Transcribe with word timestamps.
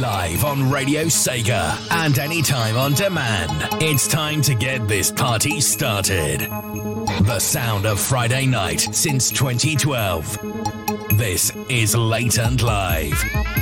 Live 0.00 0.44
on 0.46 0.70
Radio 0.70 1.04
Sega 1.04 1.76
and 1.90 2.18
anytime 2.18 2.78
on 2.78 2.94
demand. 2.94 3.68
It's 3.82 4.08
time 4.08 4.40
to 4.42 4.54
get 4.54 4.88
this 4.88 5.12
party 5.12 5.60
started. 5.60 6.40
The 6.40 7.38
sound 7.38 7.84
of 7.84 8.00
Friday 8.00 8.46
night 8.46 8.80
since 8.80 9.28
2012. 9.28 11.18
This 11.18 11.52
is 11.68 11.94
Late 11.94 12.38
and 12.38 12.62
Live. 12.62 13.59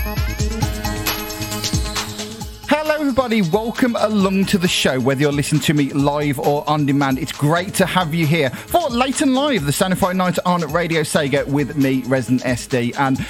Everybody. 3.18 3.50
Welcome 3.50 3.96
along 3.98 4.44
to 4.44 4.58
the 4.58 4.68
show, 4.68 5.00
whether 5.00 5.22
you're 5.22 5.32
listening 5.32 5.60
to 5.62 5.74
me 5.74 5.90
live 5.92 6.38
or 6.38 6.62
on 6.70 6.86
demand. 6.86 7.18
It's 7.18 7.32
great 7.32 7.74
to 7.74 7.84
have 7.84 8.14
you 8.14 8.24
here 8.24 8.48
for 8.48 8.88
Late 8.90 9.22
and 9.22 9.34
Live, 9.34 9.66
the 9.66 9.72
Friday 9.72 10.16
night 10.16 10.38
on 10.46 10.60
Radio 10.72 11.00
Sega 11.00 11.44
with 11.48 11.76
me, 11.76 12.02
Resident 12.02 12.42
SD. 12.42 12.96
And 12.96 13.26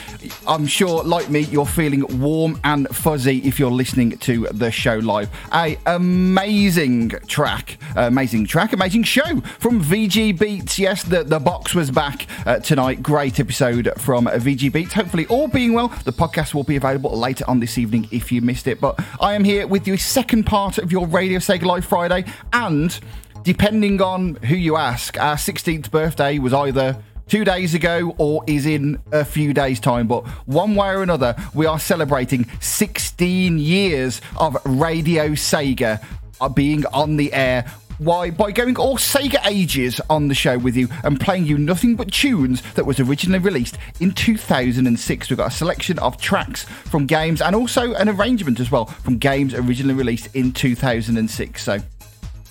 I'm 0.46 0.66
sure, 0.66 1.02
like 1.02 1.30
me, 1.30 1.40
you're 1.40 1.64
feeling 1.64 2.20
warm 2.20 2.60
and 2.64 2.86
fuzzy 2.94 3.38
if 3.46 3.58
you're 3.58 3.70
listening 3.70 4.18
to 4.18 4.46
the 4.48 4.70
show 4.70 4.96
live. 4.96 5.30
A 5.54 5.78
amazing 5.86 7.10
track, 7.26 7.78
amazing 7.96 8.46
track, 8.46 8.74
amazing 8.74 9.04
show 9.04 9.40
from 9.58 9.82
VG 9.82 10.38
Beats. 10.38 10.78
Yes, 10.78 11.02
the, 11.02 11.24
the 11.24 11.38
box 11.38 11.74
was 11.74 11.90
back 11.90 12.26
uh, 12.44 12.58
tonight. 12.58 13.02
Great 13.02 13.40
episode 13.40 13.90
from 13.96 14.26
VG 14.26 14.70
Beats. 14.70 14.92
Hopefully, 14.92 15.26
all 15.28 15.48
being 15.48 15.72
well, 15.72 15.88
the 16.04 16.12
podcast 16.12 16.52
will 16.52 16.64
be 16.64 16.76
available 16.76 17.16
later 17.16 17.44
on 17.48 17.60
this 17.60 17.78
evening 17.78 18.06
if 18.10 18.30
you 18.30 18.42
missed 18.42 18.66
it. 18.66 18.82
But 18.82 19.02
I 19.18 19.34
am 19.34 19.44
here 19.44 19.66
with 19.66 19.77
you, 19.86 19.94
a 19.94 19.98
second 19.98 20.44
part 20.44 20.78
of 20.78 20.90
your 20.90 21.06
Radio 21.06 21.38
Sega 21.38 21.62
Live 21.62 21.84
Friday, 21.84 22.24
and 22.52 22.98
depending 23.42 24.00
on 24.02 24.34
who 24.36 24.56
you 24.56 24.76
ask, 24.76 25.18
our 25.20 25.36
16th 25.36 25.90
birthday 25.90 26.38
was 26.38 26.52
either 26.52 26.96
two 27.28 27.44
days 27.44 27.74
ago 27.74 28.14
or 28.18 28.42
is 28.46 28.66
in 28.66 28.98
a 29.12 29.24
few 29.24 29.52
days' 29.52 29.78
time. 29.78 30.06
But 30.06 30.26
one 30.46 30.74
way 30.74 30.88
or 30.88 31.02
another, 31.02 31.36
we 31.54 31.66
are 31.66 31.78
celebrating 31.78 32.46
16 32.60 33.58
years 33.58 34.20
of 34.38 34.56
Radio 34.64 35.28
Sega 35.30 36.04
uh, 36.40 36.48
being 36.48 36.86
on 36.86 37.16
the 37.16 37.32
air. 37.32 37.70
Why? 37.98 38.30
By 38.30 38.52
going 38.52 38.76
all 38.76 38.96
Sega 38.96 39.44
ages 39.44 40.00
on 40.08 40.28
the 40.28 40.34
show 40.34 40.56
with 40.56 40.76
you 40.76 40.88
and 41.02 41.20
playing 41.20 41.46
you 41.46 41.58
nothing 41.58 41.96
but 41.96 42.12
tunes 42.12 42.62
that 42.74 42.86
was 42.86 43.00
originally 43.00 43.40
released 43.40 43.76
in 43.98 44.12
2006. 44.12 45.30
We've 45.30 45.36
got 45.36 45.48
a 45.48 45.54
selection 45.54 45.98
of 45.98 46.16
tracks 46.20 46.62
from 46.62 47.06
games 47.06 47.42
and 47.42 47.56
also 47.56 47.94
an 47.94 48.08
arrangement 48.08 48.60
as 48.60 48.70
well 48.70 48.84
from 48.86 49.18
games 49.18 49.52
originally 49.52 49.94
released 49.94 50.28
in 50.36 50.52
2006. 50.52 51.60
So 51.60 51.80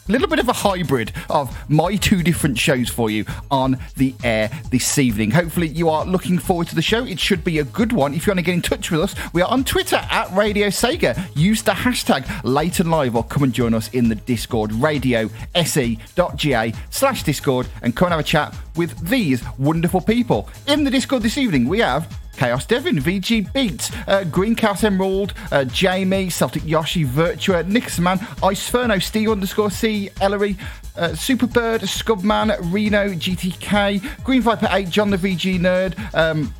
a 0.07 0.11
little 0.11 0.27
bit 0.27 0.39
of 0.39 0.47
a 0.47 0.53
hybrid 0.53 1.11
of 1.29 1.55
my 1.69 1.95
two 1.95 2.23
different 2.23 2.57
shows 2.57 2.89
for 2.89 3.09
you 3.09 3.25
on 3.51 3.77
the 3.97 4.13
air 4.23 4.49
this 4.71 4.97
evening. 4.97 5.31
Hopefully, 5.31 5.67
you 5.67 5.89
are 5.89 6.05
looking 6.05 6.37
forward 6.37 6.67
to 6.67 6.75
the 6.75 6.81
show. 6.81 7.03
It 7.05 7.19
should 7.19 7.43
be 7.43 7.59
a 7.59 7.63
good 7.63 7.91
one. 7.91 8.13
If 8.13 8.25
you 8.25 8.31
want 8.31 8.39
to 8.39 8.43
get 8.43 8.53
in 8.53 8.61
touch 8.61 8.89
with 8.91 9.01
us, 9.01 9.15
we 9.33 9.41
are 9.41 9.49
on 9.51 9.63
Twitter 9.63 9.97
at 10.09 10.31
Radio 10.31 10.67
Sega. 10.67 11.29
Use 11.35 11.61
the 11.61 11.71
hashtag 11.71 12.25
late 12.43 12.79
and 12.79 12.89
live 12.89 13.15
or 13.15 13.23
come 13.23 13.43
and 13.43 13.53
join 13.53 13.73
us 13.73 13.89
in 13.89 14.07
the 14.07 14.15
Discord, 14.15 14.71
radio 14.73 15.29
se.ga 15.55 16.73
slash 16.89 17.23
Discord, 17.23 17.67
and 17.81 17.95
come 17.95 18.07
and 18.07 18.13
have 18.13 18.19
a 18.21 18.23
chat 18.23 18.55
with 18.75 19.07
these 19.07 19.43
wonderful 19.57 20.01
people. 20.01 20.49
In 20.67 20.83
the 20.83 20.91
Discord 20.91 21.23
this 21.23 21.37
evening, 21.37 21.67
we 21.67 21.79
have 21.79 22.07
Chaos. 22.37 22.65
Devin, 22.65 22.97
VG 22.97 23.51
Beats, 23.51 23.91
uh, 24.07 24.23
Green 24.25 24.55
Chaos 24.55 24.83
Emerald, 24.83 25.33
uh, 25.51 25.65
Jamie, 25.65 26.29
Celtic 26.29 26.63
Yoshi, 26.65 27.03
Virtua, 27.03 27.63
Nixman, 27.63 28.19
Iceferno, 28.41 29.01
Steve 29.01 29.29
underscore 29.29 29.71
C, 29.71 30.09
Ellery, 30.21 30.55
uh, 30.95 31.09
Superbird, 31.09 31.81
Scubman, 31.81 32.55
Reno, 32.71 33.09
GTK, 33.09 34.23
Green 34.23 34.41
Viper 34.41 34.67
8, 34.69 34.89
John 34.89 35.09
the 35.09 35.17
VG 35.17 35.59
Nerd, 35.59 35.95
um, 36.13 36.53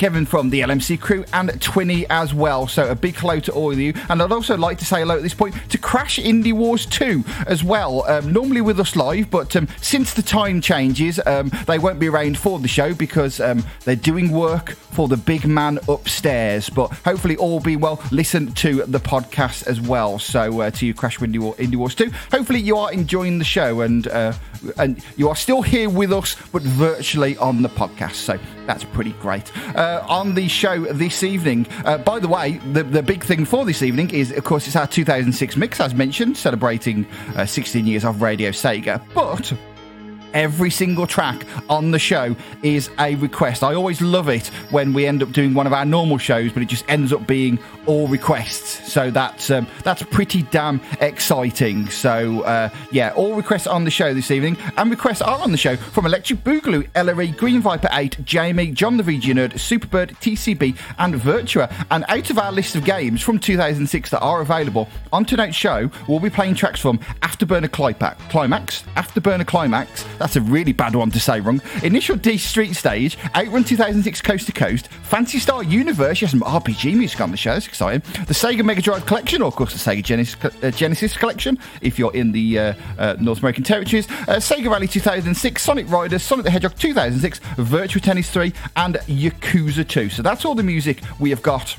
Kevin 0.00 0.24
from 0.24 0.48
the 0.48 0.62
LMC 0.62 0.98
crew, 0.98 1.26
and 1.34 1.50
Twinny 1.60 2.06
as 2.08 2.32
well. 2.32 2.66
So 2.66 2.88
a 2.88 2.94
big 2.94 3.16
hello 3.16 3.38
to 3.40 3.52
all 3.52 3.70
of 3.70 3.78
you. 3.78 3.92
And 4.08 4.22
I'd 4.22 4.32
also 4.32 4.56
like 4.56 4.78
to 4.78 4.86
say 4.86 5.00
hello 5.00 5.16
at 5.16 5.22
this 5.22 5.34
point 5.34 5.54
to 5.68 5.76
Crash 5.76 6.18
Indie 6.18 6.54
Wars 6.54 6.86
2 6.86 7.22
as 7.46 7.62
well. 7.62 8.06
Um, 8.08 8.32
normally 8.32 8.62
with 8.62 8.80
us 8.80 8.96
live, 8.96 9.30
but 9.30 9.54
um, 9.56 9.68
since 9.82 10.14
the 10.14 10.22
time 10.22 10.62
changes, 10.62 11.20
um, 11.26 11.52
they 11.66 11.78
won't 11.78 11.98
be 11.98 12.08
around 12.08 12.38
for 12.38 12.58
the 12.58 12.66
show 12.66 12.94
because 12.94 13.40
um, 13.40 13.62
they're 13.84 13.94
doing 13.94 14.30
work 14.30 14.70
for 14.70 15.06
the 15.06 15.18
big 15.18 15.46
man 15.46 15.78
upstairs. 15.86 16.70
But 16.70 16.90
hopefully, 17.04 17.36
all 17.36 17.60
be 17.60 17.76
well. 17.76 18.02
Listen 18.10 18.52
to 18.54 18.84
the 18.86 19.00
podcast 19.00 19.66
as 19.66 19.82
well. 19.82 20.18
So 20.18 20.62
uh, 20.62 20.70
to 20.70 20.86
you, 20.86 20.94
Crash 20.94 21.18
Indie, 21.18 21.40
War, 21.40 21.54
Indie 21.56 21.76
Wars 21.76 21.94
2. 21.94 22.10
Hopefully, 22.30 22.60
you 22.60 22.78
are 22.78 22.90
enjoying 22.90 23.36
the 23.36 23.44
show 23.44 23.82
and 23.82 24.08
uh, 24.08 24.32
and 24.78 25.02
you 25.16 25.28
are 25.28 25.36
still 25.36 25.62
here 25.62 25.88
with 25.88 26.12
us, 26.12 26.36
but 26.52 26.62
virtually 26.62 27.36
on 27.36 27.62
the 27.62 27.68
podcast. 27.68 28.14
So 28.14 28.38
that's 28.66 28.84
pretty 28.84 29.12
great. 29.12 29.50
Uh, 29.76 29.89
on 30.08 30.34
the 30.34 30.48
show 30.48 30.84
this 30.92 31.22
evening, 31.22 31.66
uh, 31.84 31.98
by 31.98 32.18
the 32.18 32.28
way, 32.28 32.58
the, 32.72 32.82
the 32.82 33.02
big 33.02 33.24
thing 33.24 33.44
for 33.44 33.64
this 33.64 33.82
evening 33.82 34.10
is, 34.10 34.32
of 34.32 34.44
course, 34.44 34.66
it's 34.66 34.76
our 34.76 34.86
2006 34.86 35.56
mix, 35.56 35.80
as 35.80 35.94
mentioned, 35.94 36.36
celebrating 36.36 37.06
uh, 37.36 37.46
16 37.46 37.86
years 37.86 38.04
of 38.04 38.22
Radio 38.22 38.50
Sega. 38.50 39.02
But 39.14 39.52
every 40.34 40.70
single 40.70 41.06
track 41.06 41.46
on 41.68 41.90
the 41.90 41.98
show 41.98 42.36
is 42.62 42.90
a 42.98 43.14
request. 43.16 43.62
I 43.62 43.74
always 43.74 44.00
love 44.00 44.28
it 44.28 44.48
when 44.70 44.92
we 44.92 45.06
end 45.06 45.22
up 45.22 45.32
doing 45.32 45.54
one 45.54 45.66
of 45.66 45.72
our 45.72 45.84
normal 45.84 46.18
shows, 46.18 46.52
but 46.52 46.62
it 46.62 46.68
just 46.68 46.84
ends 46.88 47.12
up 47.12 47.26
being 47.26 47.58
all 47.86 48.06
requests. 48.08 48.92
So 48.92 49.10
that's 49.10 49.50
um, 49.50 49.66
that's 49.82 50.02
pretty 50.02 50.42
damn 50.42 50.80
exciting. 51.00 51.88
So 51.88 52.42
uh, 52.42 52.68
yeah, 52.90 53.12
all 53.14 53.34
requests 53.34 53.66
on 53.66 53.84
the 53.84 53.90
show 53.90 54.14
this 54.14 54.30
evening, 54.30 54.56
and 54.76 54.90
requests 54.90 55.22
are 55.22 55.40
on 55.40 55.52
the 55.52 55.58
show 55.58 55.76
from 55.76 56.06
Electric 56.06 56.44
Boogaloo, 56.44 56.88
Ellery, 56.94 57.28
Green 57.28 57.60
Viper 57.60 57.88
8, 57.92 58.24
Jamie, 58.24 58.72
John 58.72 58.96
the 58.96 59.02
VG 59.02 59.34
Nerd, 59.34 59.52
Superbird, 59.52 60.10
TCB, 60.20 60.76
and 60.98 61.14
Virtua. 61.14 61.72
And 61.90 62.04
out 62.08 62.30
of 62.30 62.38
our 62.38 62.52
list 62.52 62.76
of 62.76 62.84
games 62.84 63.22
from 63.22 63.38
2006 63.38 64.10
that 64.10 64.20
are 64.20 64.40
available 64.40 64.88
on 65.12 65.24
tonight's 65.24 65.56
show, 65.56 65.90
we'll 66.08 66.20
be 66.20 66.30
playing 66.30 66.54
tracks 66.54 66.80
from 66.80 66.98
Afterburner 67.22 67.70
Climax, 67.70 68.82
Afterburner 68.96 69.46
Climax. 69.46 70.04
That's 70.20 70.36
a 70.36 70.42
really 70.42 70.74
bad 70.74 70.94
one 70.94 71.10
to 71.12 71.18
say 71.18 71.40
wrong. 71.40 71.62
Initial 71.82 72.14
D 72.14 72.36
Street 72.36 72.74
Stage, 72.74 73.16
Outrun 73.34 73.64
2006 73.64 74.20
Coast 74.20 74.46
to 74.46 74.52
Coast, 74.52 74.88
Phantasy 74.88 75.38
Star 75.38 75.62
Universe, 75.62 76.20
yes, 76.20 76.32
some 76.32 76.40
RPG 76.40 76.94
music 76.94 77.22
on 77.22 77.30
the 77.30 77.38
show, 77.38 77.54
that's 77.54 77.66
exciting. 77.66 78.00
The 78.26 78.34
Sega 78.34 78.62
Mega 78.62 78.82
Drive 78.82 79.06
Collection, 79.06 79.40
or 79.40 79.46
of 79.46 79.56
course 79.56 79.72
the 79.72 79.90
Sega 79.90 80.04
Genesis, 80.04 80.36
uh, 80.44 80.70
Genesis 80.70 81.16
Collection, 81.16 81.58
if 81.80 81.98
you're 81.98 82.14
in 82.14 82.32
the 82.32 82.58
uh, 82.58 82.74
uh, 82.98 83.16
North 83.18 83.38
American 83.38 83.64
territories, 83.64 84.06
uh, 84.10 84.36
Sega 84.36 84.70
Rally 84.70 84.86
2006, 84.86 85.62
Sonic 85.62 85.90
Riders, 85.90 86.22
Sonic 86.22 86.44
the 86.44 86.50
Hedgehog 86.50 86.76
2006, 86.76 87.40
Virtua 87.56 88.02
Tennis 88.02 88.30
3, 88.30 88.52
and 88.76 88.96
Yakuza 89.06 89.88
2. 89.88 90.10
So 90.10 90.22
that's 90.22 90.44
all 90.44 90.54
the 90.54 90.62
music 90.62 91.00
we 91.18 91.30
have 91.30 91.40
got 91.40 91.74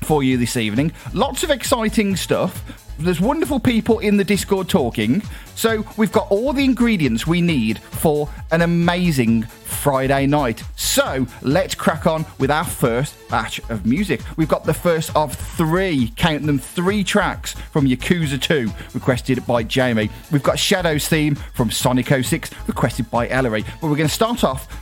for 0.00 0.24
you 0.24 0.36
this 0.36 0.56
evening. 0.56 0.92
Lots 1.14 1.44
of 1.44 1.50
exciting 1.50 2.16
stuff. 2.16 2.89
There's 3.00 3.20
wonderful 3.20 3.58
people 3.58 3.98
in 4.00 4.18
the 4.18 4.24
Discord 4.24 4.68
talking. 4.68 5.22
So 5.54 5.86
we've 5.96 6.12
got 6.12 6.30
all 6.30 6.52
the 6.52 6.64
ingredients 6.64 7.26
we 7.26 7.40
need 7.40 7.78
for 7.78 8.28
an 8.50 8.60
amazing 8.60 9.42
Friday 9.42 10.26
night. 10.26 10.62
So 10.76 11.26
let's 11.40 11.74
crack 11.74 12.06
on 12.06 12.26
with 12.38 12.50
our 12.50 12.64
first 12.64 13.14
batch 13.30 13.58
of 13.70 13.86
music. 13.86 14.20
We've 14.36 14.48
got 14.48 14.64
the 14.64 14.74
first 14.74 15.14
of 15.16 15.34
three, 15.34 16.12
count 16.16 16.44
them, 16.44 16.58
three 16.58 17.02
tracks 17.02 17.54
from 17.54 17.86
Yakuza 17.86 18.40
2, 18.40 18.70
requested 18.92 19.46
by 19.46 19.62
Jamie. 19.62 20.10
We've 20.30 20.42
got 20.42 20.58
Shadow's 20.58 21.08
theme 21.08 21.36
from 21.54 21.70
Sonic 21.70 22.08
06, 22.08 22.50
requested 22.66 23.10
by 23.10 23.28
Ellery. 23.28 23.64
But 23.80 23.88
we're 23.88 23.96
going 23.96 24.08
to 24.08 24.14
start 24.14 24.44
off 24.44 24.79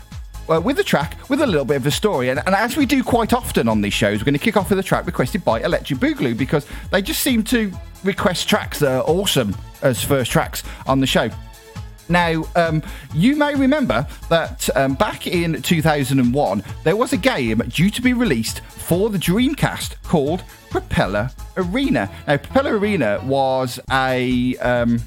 uh, 0.48 0.60
with 0.60 0.78
a 0.78 0.84
track 0.84 1.16
with 1.28 1.40
a 1.40 1.46
little 1.46 1.64
bit 1.64 1.76
of 1.76 1.86
a 1.86 1.90
story. 1.90 2.28
And, 2.30 2.40
and, 2.46 2.54
as 2.54 2.76
we 2.76 2.86
do 2.86 3.02
quite 3.02 3.32
often 3.32 3.68
on 3.68 3.80
these 3.80 3.94
shows, 3.94 4.20
we're 4.20 4.26
going 4.26 4.34
to 4.34 4.40
kick 4.40 4.56
off 4.56 4.70
with 4.70 4.78
a 4.78 4.82
track 4.82 5.06
requested 5.06 5.44
by 5.44 5.60
Electric 5.60 5.98
Boogaloo 5.98 6.36
because 6.36 6.66
they 6.90 7.02
just 7.02 7.22
seem 7.22 7.42
to 7.44 7.72
request 8.04 8.48
tracks 8.48 8.78
that 8.80 8.90
are 8.90 9.04
awesome 9.04 9.54
as 9.82 10.02
first 10.02 10.30
tracks 10.30 10.62
on 10.86 11.00
the 11.00 11.06
show. 11.06 11.30
Now, 12.08 12.44
um, 12.56 12.82
you 13.14 13.36
may 13.36 13.54
remember 13.54 14.06
that 14.30 14.74
um, 14.76 14.94
back 14.94 15.26
in 15.26 15.60
2001, 15.60 16.64
there 16.84 16.96
was 16.96 17.12
a 17.12 17.18
game 17.18 17.58
due 17.68 17.90
to 17.90 18.00
be 18.00 18.14
released 18.14 18.60
for 18.60 19.10
the 19.10 19.18
Dreamcast 19.18 20.02
called 20.04 20.42
Propeller 20.70 21.30
Arena. 21.56 22.10
Now, 22.26 22.38
Propeller 22.38 22.78
Arena 22.78 23.20
was 23.24 23.78
a. 23.90 24.56
Um, 24.58 25.00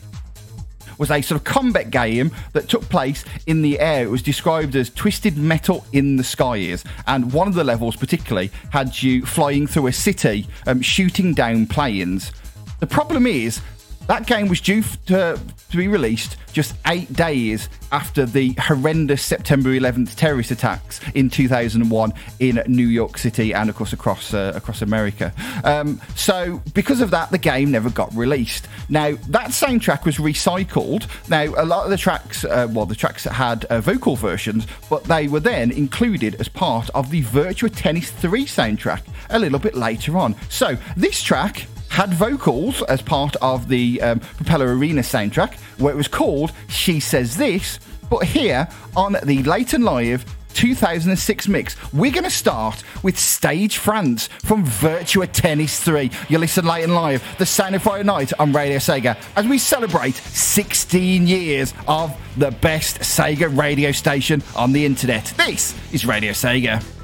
was 1.02 1.10
a 1.10 1.20
sort 1.22 1.42
of 1.42 1.44
combat 1.44 1.90
game 1.90 2.30
that 2.54 2.70
took 2.70 2.88
place 2.88 3.26
in 3.48 3.64
the 3.64 3.80
air. 3.80 4.04
It 4.04 4.12
was 4.12 4.22
described 4.22 4.76
as 4.76 4.92
twisted 4.92 5.36
metal 5.36 5.84
in 5.94 6.16
the 6.16 6.24
skies, 6.24 6.84
and 7.08 7.34
one 7.34 7.48
of 7.48 7.56
the 7.56 7.64
levels 7.64 7.96
particularly 7.96 8.52
had 8.70 9.02
you 9.02 9.26
flying 9.26 9.66
through 9.66 9.88
a 9.88 9.94
city, 9.94 10.48
um, 10.68 10.80
shooting 10.80 11.34
down 11.34 11.66
planes. 11.66 12.32
The 12.80 12.88
problem 12.88 13.26
is 13.26 13.62
that 14.12 14.28
game 14.28 14.50
was 14.50 14.60
due 14.60 14.84
to, 15.06 15.40
to 15.70 15.78
be 15.78 15.88
released 15.88 16.36
just 16.52 16.76
eight 16.88 17.14
days 17.14 17.70
after 17.94 18.26
the 18.26 18.54
horrendous 18.60 19.24
September 19.24 19.70
11th 19.70 20.16
terrorist 20.16 20.52
attacks 20.52 21.00
in 21.16 21.30
2001 21.30 22.14
in 22.40 22.62
New 22.68 22.88
York 22.88 23.18
City 23.18 23.54
and, 23.54 23.70
of 23.70 23.76
course, 23.78 23.94
across 23.94 24.34
uh, 24.34 24.52
across 24.54 24.82
America. 24.82 25.32
Um, 25.64 26.02
so, 26.14 26.62
because 26.74 27.00
of 27.00 27.10
that, 27.12 27.32
the 27.32 27.38
game 27.38 27.72
never 27.72 27.90
got 27.90 28.14
released. 28.14 28.68
Now, 28.90 29.14
that 29.30 29.54
same 29.54 29.80
track 29.80 30.06
was 30.06 30.18
recycled. 30.18 31.08
Now, 31.30 31.46
a 31.56 31.64
lot 31.64 31.86
of 31.86 31.90
the 31.90 31.98
tracks, 31.98 32.44
uh, 32.44 32.68
well, 32.70 32.86
the 32.86 32.96
tracks 32.96 33.24
that 33.24 33.32
had 33.32 33.64
uh, 33.66 33.80
vocal 33.80 34.18
versions, 34.18 34.68
but 34.90 35.06
they 35.06 35.30
were 35.30 35.40
then 35.40 35.72
included 35.72 36.36
as 36.36 36.50
part 36.50 36.90
of 36.90 37.12
the 37.12 37.24
Virtua 37.24 37.74
Tennis 37.74 38.12
3 38.12 38.46
soundtrack 38.46 39.04
a 39.30 39.40
little 39.40 39.60
bit 39.60 39.76
later 39.76 40.18
on. 40.18 40.36
So, 40.50 40.76
this 40.98 41.24
track 41.24 41.66
had 41.92 42.14
vocals 42.14 42.82
as 42.84 43.02
part 43.02 43.36
of 43.42 43.68
the 43.68 44.02
um, 44.02 44.20
Propeller 44.20 44.76
Arena 44.76 45.02
soundtrack, 45.02 45.56
where 45.78 45.94
it 45.94 45.98
was 45.98 46.08
called 46.08 46.54
She 46.70 47.02
Says 47.02 47.36
This. 47.36 47.80
But 48.10 48.24
here 48.24 48.68
on 48.96 49.18
the 49.24 49.44
Late 49.44 49.74
and 49.74 49.84
Live 49.84 50.26
2006 50.54 51.48
mix, 51.50 51.76
we're 51.94 52.12
going 52.12 52.24
to 52.24 52.30
start 52.30 52.84
with 53.04 53.20
Stage 53.20 53.78
France 53.78 54.28
from 54.46 54.66
Virtua 54.66 55.30
Tennis 55.32 55.82
3. 55.82 56.10
You 56.30 56.38
listen 56.38 56.66
late 56.66 56.86
and 56.86 56.96
live, 56.96 57.24
the 57.38 57.46
Sound 57.46 57.76
of 57.76 57.84
Friday 57.84 58.06
night 58.06 58.32
on 58.40 58.54
Radio 58.54 58.78
Sega, 58.78 59.18
as 59.36 59.46
we 59.46 59.58
celebrate 59.58 60.16
16 60.16 61.28
years 61.28 61.74
of 61.90 62.18
the 62.38 62.52
best 62.52 63.00
Sega 63.00 63.56
radio 63.58 63.92
station 63.92 64.42
on 64.56 64.72
the 64.72 64.86
internet. 64.86 65.26
This 65.38 65.78
is 65.94 66.06
Radio 66.06 66.32
Sega. 66.32 67.01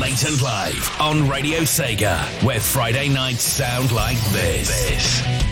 Late 0.00 0.24
and 0.24 0.40
Live 0.40 0.90
on 0.98 1.28
Radio 1.28 1.60
Sega, 1.60 2.18
where 2.42 2.58
Friday 2.58 3.10
nights 3.10 3.42
sound 3.42 3.92
like 3.92 4.16
this. 4.30 4.68
this. 4.88 5.49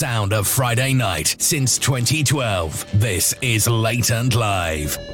Sound 0.00 0.32
of 0.32 0.48
Friday 0.48 0.94
night 0.94 1.36
since 1.38 1.76
2012. 1.76 2.86
This 2.94 3.34
is 3.42 3.68
Late 3.68 4.10
and 4.10 4.34
Live. 4.34 5.09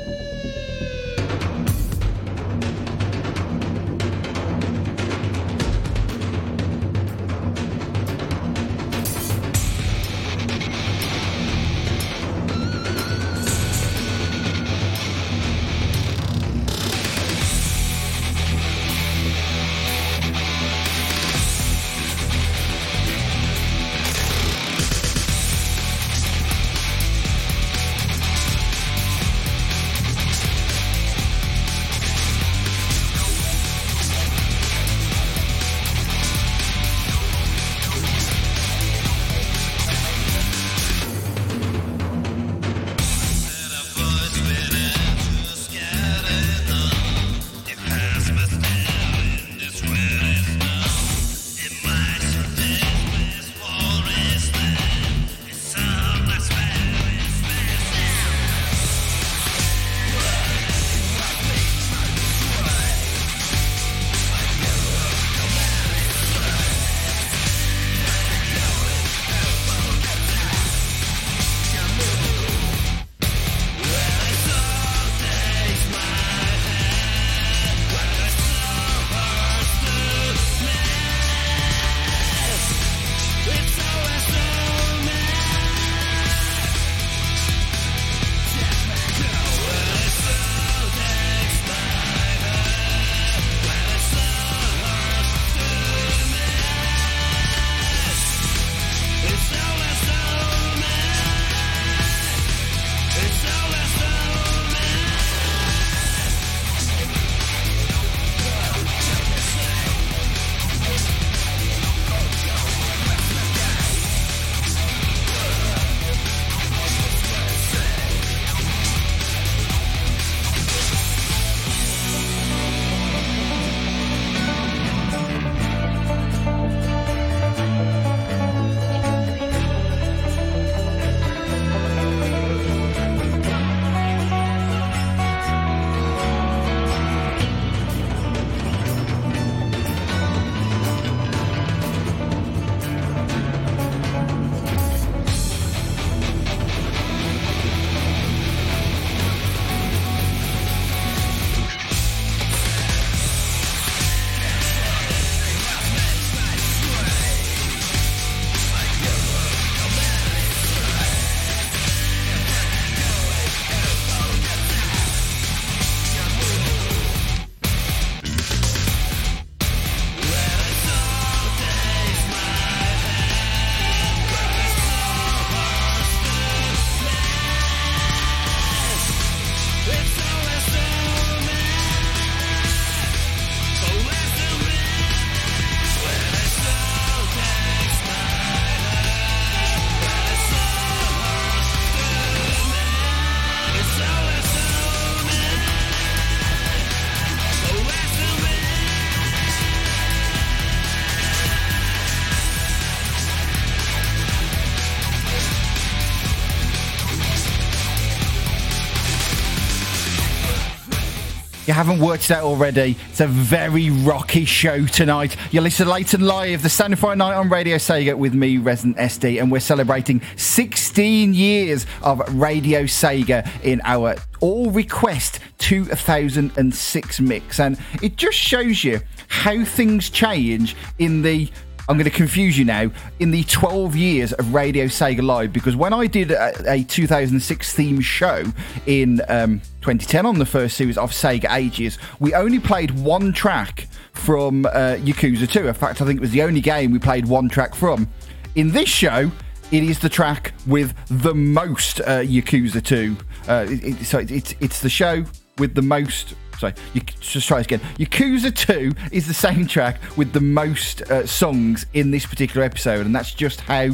Haven't 211.76 212.00
worked 212.00 212.24
it 212.24 212.30
out 212.30 212.44
already, 212.44 212.96
it's 213.10 213.20
a 213.20 213.26
very 213.26 213.90
rocky 213.90 214.46
show 214.46 214.86
tonight. 214.86 215.36
You're 215.52 215.62
listening 215.62 215.90
late 215.90 216.14
and 216.14 216.26
live, 216.26 216.62
the 216.62 216.70
of 216.90 216.98
Friday 216.98 217.18
Night 217.18 217.34
on 217.34 217.50
Radio 217.50 217.76
Sega 217.76 218.16
with 218.16 218.32
me, 218.32 218.56
Resident 218.56 218.96
SD, 218.96 219.38
and 219.38 219.52
we're 219.52 219.60
celebrating 219.60 220.22
16 220.36 221.34
years 221.34 221.84
of 222.02 222.22
Radio 222.34 222.84
Sega 222.84 223.46
in 223.62 223.82
our 223.84 224.16
All 224.40 224.70
Request 224.70 225.40
2006 225.58 227.20
mix. 227.20 227.60
And 227.60 227.78
it 228.02 228.16
just 228.16 228.38
shows 228.38 228.82
you 228.82 229.00
how 229.28 229.62
things 229.62 230.08
change 230.08 230.74
in 230.98 231.20
the 231.20 231.50
I'm 231.88 231.96
going 231.96 232.10
to 232.10 232.10
confuse 232.10 232.58
you 232.58 232.64
now. 232.64 232.90
In 233.20 233.30
the 233.30 233.44
12 233.44 233.94
years 233.94 234.32
of 234.32 234.52
Radio 234.52 234.86
Sega 234.86 235.22
Live, 235.22 235.52
because 235.52 235.76
when 235.76 235.92
I 235.92 236.06
did 236.06 236.32
a, 236.32 236.72
a 236.72 236.82
2006 236.82 237.72
theme 237.72 238.00
show 238.00 238.44
in 238.86 239.20
um, 239.28 239.60
2010 239.82 240.26
on 240.26 240.38
the 240.38 240.46
first 240.46 240.76
series 240.76 240.98
of 240.98 241.12
Sega 241.12 241.52
Ages, 241.54 241.98
we 242.18 242.34
only 242.34 242.58
played 242.58 242.90
one 242.90 243.32
track 243.32 243.86
from 244.12 244.66
uh, 244.66 244.96
Yakuza 244.98 245.48
2. 245.48 245.68
In 245.68 245.74
fact, 245.74 246.02
I 246.02 246.06
think 246.06 246.18
it 246.18 246.20
was 246.20 246.32
the 246.32 246.42
only 246.42 246.60
game 246.60 246.90
we 246.90 246.98
played 246.98 247.26
one 247.26 247.48
track 247.48 247.74
from. 247.74 248.08
In 248.56 248.72
this 248.72 248.88
show, 248.88 249.30
it 249.70 249.82
is 249.82 250.00
the 250.00 250.08
track 250.08 250.54
with 250.66 250.94
the 251.22 251.34
most 251.34 252.00
uh, 252.00 252.20
Yakuza 252.20 252.82
2. 252.82 253.16
Uh, 253.48 253.66
it, 253.68 253.84
it, 253.84 254.04
so 254.04 254.18
it, 254.18 254.30
it's 254.32 254.54
it's 254.60 254.80
the 254.80 254.88
show 254.88 255.24
with 255.58 255.74
the 255.74 255.82
most 255.82 256.34
sorry, 256.58 256.74
you, 256.94 257.00
just 257.20 257.48
try 257.48 257.58
this 257.58 257.66
again. 257.66 257.80
Yakuza 257.98 258.54
2 258.54 258.92
is 259.12 259.26
the 259.26 259.34
same 259.34 259.66
track 259.66 260.00
with 260.16 260.32
the 260.32 260.40
most 260.40 261.02
uh, 261.02 261.26
songs 261.26 261.86
in 261.92 262.10
this 262.10 262.26
particular 262.26 262.64
episode, 262.64 263.06
and 263.06 263.14
that's 263.14 263.32
just 263.32 263.60
how 263.60 263.90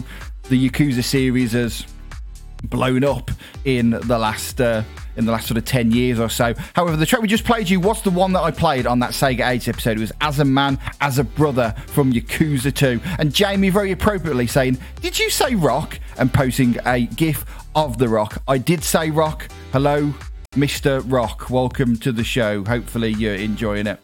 the 0.49 0.69
Yakuza 0.69 1.05
series 1.05 1.53
has 1.53 1.87
blown 2.65 3.03
up 3.05 3.31
in 3.65 3.91
the 3.91 4.19
last 4.19 4.61
uh, 4.61 4.83
in 5.17 5.27
the 5.27 5.33
last 5.33 5.47
sort 5.47 5.59
of 5.59 5.65
10 5.65 5.91
years 5.91 6.19
or 6.19 6.29
so. 6.29 6.55
However, 6.75 6.97
the 6.97 7.07
track 7.07 7.21
we 7.21 7.29
just 7.29 7.45
played 7.45 7.69
you 7.69 7.81
was 7.81 8.03
the 8.03 8.11
one 8.11 8.33
that 8.33 8.41
I 8.41 8.51
played 8.51 8.87
on 8.87 9.01
that 9.01 9.11
Sega 9.11 9.49
Age 9.49 9.69
episode. 9.69 9.99
It 9.99 10.01
was 10.01 10.13
As 10.21 10.39
a 10.39 10.45
Man, 10.45 10.79
As 11.01 11.19
a 11.19 11.25
Brother 11.25 11.75
from 11.89 12.13
Yakuza 12.13 12.73
2. 12.75 13.01
And 13.19 13.35
Jamie 13.35 13.69
very 13.69 13.93
appropriately 13.93 14.47
saying, 14.47 14.79
Did 15.01 15.19
you 15.19 15.29
say 15.29 15.55
rock? 15.55 15.99
And 16.17 16.33
posting 16.33 16.79
a 16.87 17.01
gif 17.07 17.45
of 17.75 17.99
the 17.99 18.09
rock. 18.09 18.43
I 18.49 18.59
did 18.59 18.83
say 18.83 19.11
rock. 19.11 19.49
Hello, 19.73 20.15
Mr. 20.53 21.03
Rock. 21.11 21.49
Welcome 21.49 21.97
to 21.99 22.13
the 22.13 22.23
show. 22.23 22.63
Hopefully 22.65 23.13
you're 23.13 23.35
enjoying 23.35 23.87
it. 23.87 23.99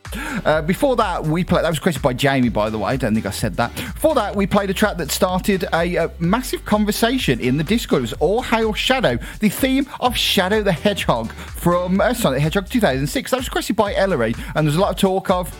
Uh, 0.47 0.63
before 0.63 0.97
that, 0.97 1.23
we 1.23 1.45
played. 1.45 1.65
That 1.65 1.69
was 1.69 1.79
requested 1.79 2.03
by 2.03 2.15
Jamie, 2.15 2.49
by 2.49 2.71
the 2.71 2.79
way. 2.79 2.93
I 2.93 2.97
don't 2.97 3.13
think 3.13 3.27
I 3.27 3.31
said 3.31 3.55
that. 3.57 3.75
Before 3.75 4.15
that, 4.15 4.35
we 4.35 4.47
played 4.47 4.71
a 4.71 4.75
track 4.75 4.97
that 4.97 5.11
started 5.11 5.65
a, 5.75 5.97
a 5.97 6.11
massive 6.19 6.65
conversation 6.65 7.39
in 7.41 7.59
the 7.59 7.65
Discord. 7.65 8.01
It 8.01 8.03
was 8.03 8.13
All 8.15 8.41
Hail 8.41 8.73
Shadow, 8.73 9.19
the 9.41 9.51
theme 9.51 9.87
of 10.01 10.17
Shadow 10.17 10.63
the 10.63 10.73
Hedgehog 10.73 11.31
from 11.33 12.01
uh, 12.01 12.15
Sonic 12.15 12.39
the 12.39 12.43
Hedgehog 12.43 12.69
2006. 12.69 13.31
That 13.31 13.37
was 13.37 13.47
requested 13.47 13.77
by 13.77 13.95
Ellery, 13.95 14.35
and 14.55 14.67
there's 14.67 14.77
a 14.77 14.81
lot 14.81 14.91
of 14.91 14.97
talk 14.97 15.31
of 15.31 15.55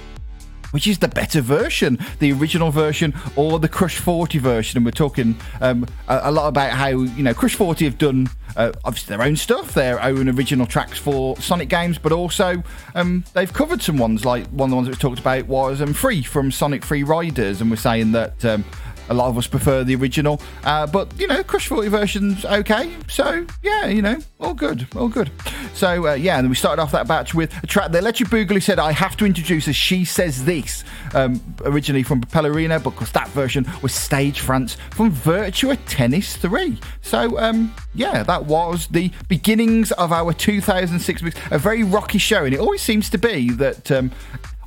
which 0.71 0.87
is 0.87 0.99
the 0.99 1.09
better 1.09 1.41
version, 1.41 1.99
the 2.19 2.33
original 2.33 2.71
version 2.71 3.15
or 3.37 3.59
the 3.59 3.69
Crush 3.69 3.99
40 3.99 4.39
version. 4.39 4.79
And 4.79 4.85
we're 4.85 4.91
talking 4.93 5.37
um, 5.61 5.87
a, 6.09 6.21
a, 6.25 6.31
lot 6.31 6.49
about 6.49 6.73
how, 6.73 6.89
you 6.89 7.23
know, 7.23 7.35
Crush 7.35 7.55
40 7.55 7.85
have 7.85 7.99
done 7.99 8.29
uh, 8.59 8.73
obviously 8.85 9.17
their 9.17 9.25
own 9.25 9.37
stuff, 9.37 9.73
their 9.73 10.03
own 10.03 10.29
original 10.29 10.67
tracks 10.67 10.99
for 10.99 11.37
Sonic 11.37 11.69
games, 11.69 11.97
but 11.97 12.11
also 12.11 12.63
um, 12.97 13.25
they've 13.33 13.53
covered 13.53 13.81
some 13.81 13.97
ones, 13.97 14.25
like 14.25 14.47
one 14.49 14.67
of 14.67 14.71
the 14.71 14.77
ones 14.77 14.89
that 14.89 14.91
was 14.91 14.99
talked 14.99 15.21
about 15.21 15.47
was 15.47 15.81
um, 15.81 15.95
Free 15.95 16.23
from 16.23 16.51
Sonic 16.51 16.85
Free 16.85 17.05
Riders. 17.05 17.61
And 17.61 17.71
we're 17.71 17.77
saying 17.77 18.13
that 18.13 18.45
um, 18.45 18.65
a 19.09 19.15
lot 19.15 19.29
of 19.29 19.39
us 19.39 19.47
prefer 19.47 19.85
the 19.85 19.95
original, 19.95 20.41
uh, 20.65 20.87
but 20.87 21.09
you 21.19 21.27
know, 21.27 21.43
Crush 21.43 21.67
40 21.69 21.89
version's 21.89 22.45
okay. 22.45 22.95
So 23.09 23.47
yeah, 23.63 23.87
you 23.87 24.03
know, 24.03 24.19
all 24.41 24.55
good, 24.55 24.87
all 24.97 25.09
good. 25.09 25.31
So 25.75 26.09
uh, 26.09 26.15
yeah, 26.15 26.39
and 26.39 26.49
we 26.49 26.55
started 26.55 26.83
off 26.83 26.93
that 26.93 27.07
batch 27.07 27.35
with 27.35 27.57
a 27.63 27.67
track 27.67 27.93
that 27.93 27.99
Electric 27.99 28.29
Boogaloo 28.29 28.63
said 28.63 28.79
I 28.79 28.93
have 28.93 29.17
to 29.19 29.27
introduce 29.27 29.69
as 29.69 29.77
She 29.77 30.05
Says 30.05 30.45
This, 30.45 30.85
um, 31.15 31.41
originally 31.65 32.03
from 32.03 32.21
Propeller 32.21 32.53
Arena, 32.53 32.81
but 32.81 32.91
because 32.91 33.13
that 33.13 33.29
version 33.29 33.67
was 33.83 33.95
Stage 33.95 34.41
France 34.41 34.77
from 34.91 35.13
Virtua 35.13 35.79
Tennis 35.87 36.37
3. 36.37 36.79
So 37.03 37.39
um, 37.39 37.75
yeah, 37.95 38.23
that 38.23 38.45
was 38.45 38.87
the 38.89 39.11
beginnings 39.29 39.93
of 39.93 40.13
our 40.13 40.33
2006 40.33 41.23
mix, 41.23 41.41
a 41.51 41.59
very 41.59 41.85
rocky 41.85 42.19
show, 42.19 42.45
and 42.45 42.55
it 42.55 42.61
always 42.61 42.83
seems 42.83 43.11
to 43.11 43.19
be 43.19 43.51
that 43.51 43.91
um, 43.91 44.11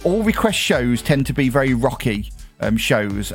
all 0.04 0.24
request 0.24 0.58
shows 0.58 1.02
tend 1.02 1.26
to 1.28 1.34
be 1.34 1.50
very 1.50 1.74
rocky 1.74 2.32
um, 2.60 2.78
shows. 2.78 3.32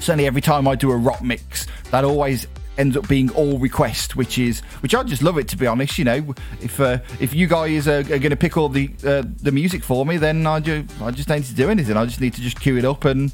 Certainly 0.00 0.26
every 0.26 0.40
time 0.40 0.68
I 0.68 0.74
do 0.74 0.90
a 0.90 0.96
rock 0.96 1.22
mix, 1.22 1.66
that 1.90 2.04
always 2.04 2.46
ends 2.78 2.96
up 2.96 3.08
being 3.08 3.30
all 3.30 3.58
request, 3.58 4.16
which 4.16 4.38
is 4.38 4.60
which 4.80 4.94
I 4.94 5.02
just 5.02 5.22
love 5.22 5.38
it 5.38 5.48
to 5.48 5.56
be 5.56 5.66
honest. 5.66 5.98
You 5.98 6.04
know, 6.04 6.34
if 6.60 6.80
uh, 6.80 6.98
if 7.20 7.34
you 7.34 7.46
guys 7.46 7.88
are, 7.88 8.00
are 8.00 8.18
going 8.18 8.30
to 8.30 8.36
pick 8.36 8.56
all 8.56 8.68
the 8.68 8.90
uh, 9.04 9.22
the 9.42 9.52
music 9.52 9.82
for 9.82 10.04
me, 10.06 10.16
then 10.16 10.46
I 10.46 10.60
do 10.60 10.84
I 11.00 11.10
just 11.10 11.28
don't 11.28 11.38
need 11.38 11.46
to 11.46 11.54
do 11.54 11.70
anything. 11.70 11.96
I 11.96 12.04
just 12.04 12.20
need 12.20 12.34
to 12.34 12.40
just 12.40 12.60
queue 12.60 12.76
it 12.76 12.84
up 12.84 13.04
and 13.04 13.32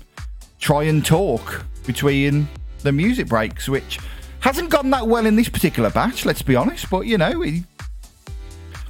try 0.59 0.85
and 0.85 1.05
talk 1.05 1.65
between 1.87 2.49
the 2.83 2.93
music 2.93 3.27
breaks, 3.27 3.69
which 3.69 3.99
hasn't 4.41 4.71
gone 4.71 4.91
that 4.91 5.07
well 5.07 5.27
in 5.27 5.37
this 5.37 5.49
particular 5.49 5.91
batch. 5.91 6.25
Let's 6.25 6.43
be 6.43 6.57
honest, 6.57 6.89
but 6.91 7.07
you 7.07 7.19
know, 7.19 7.43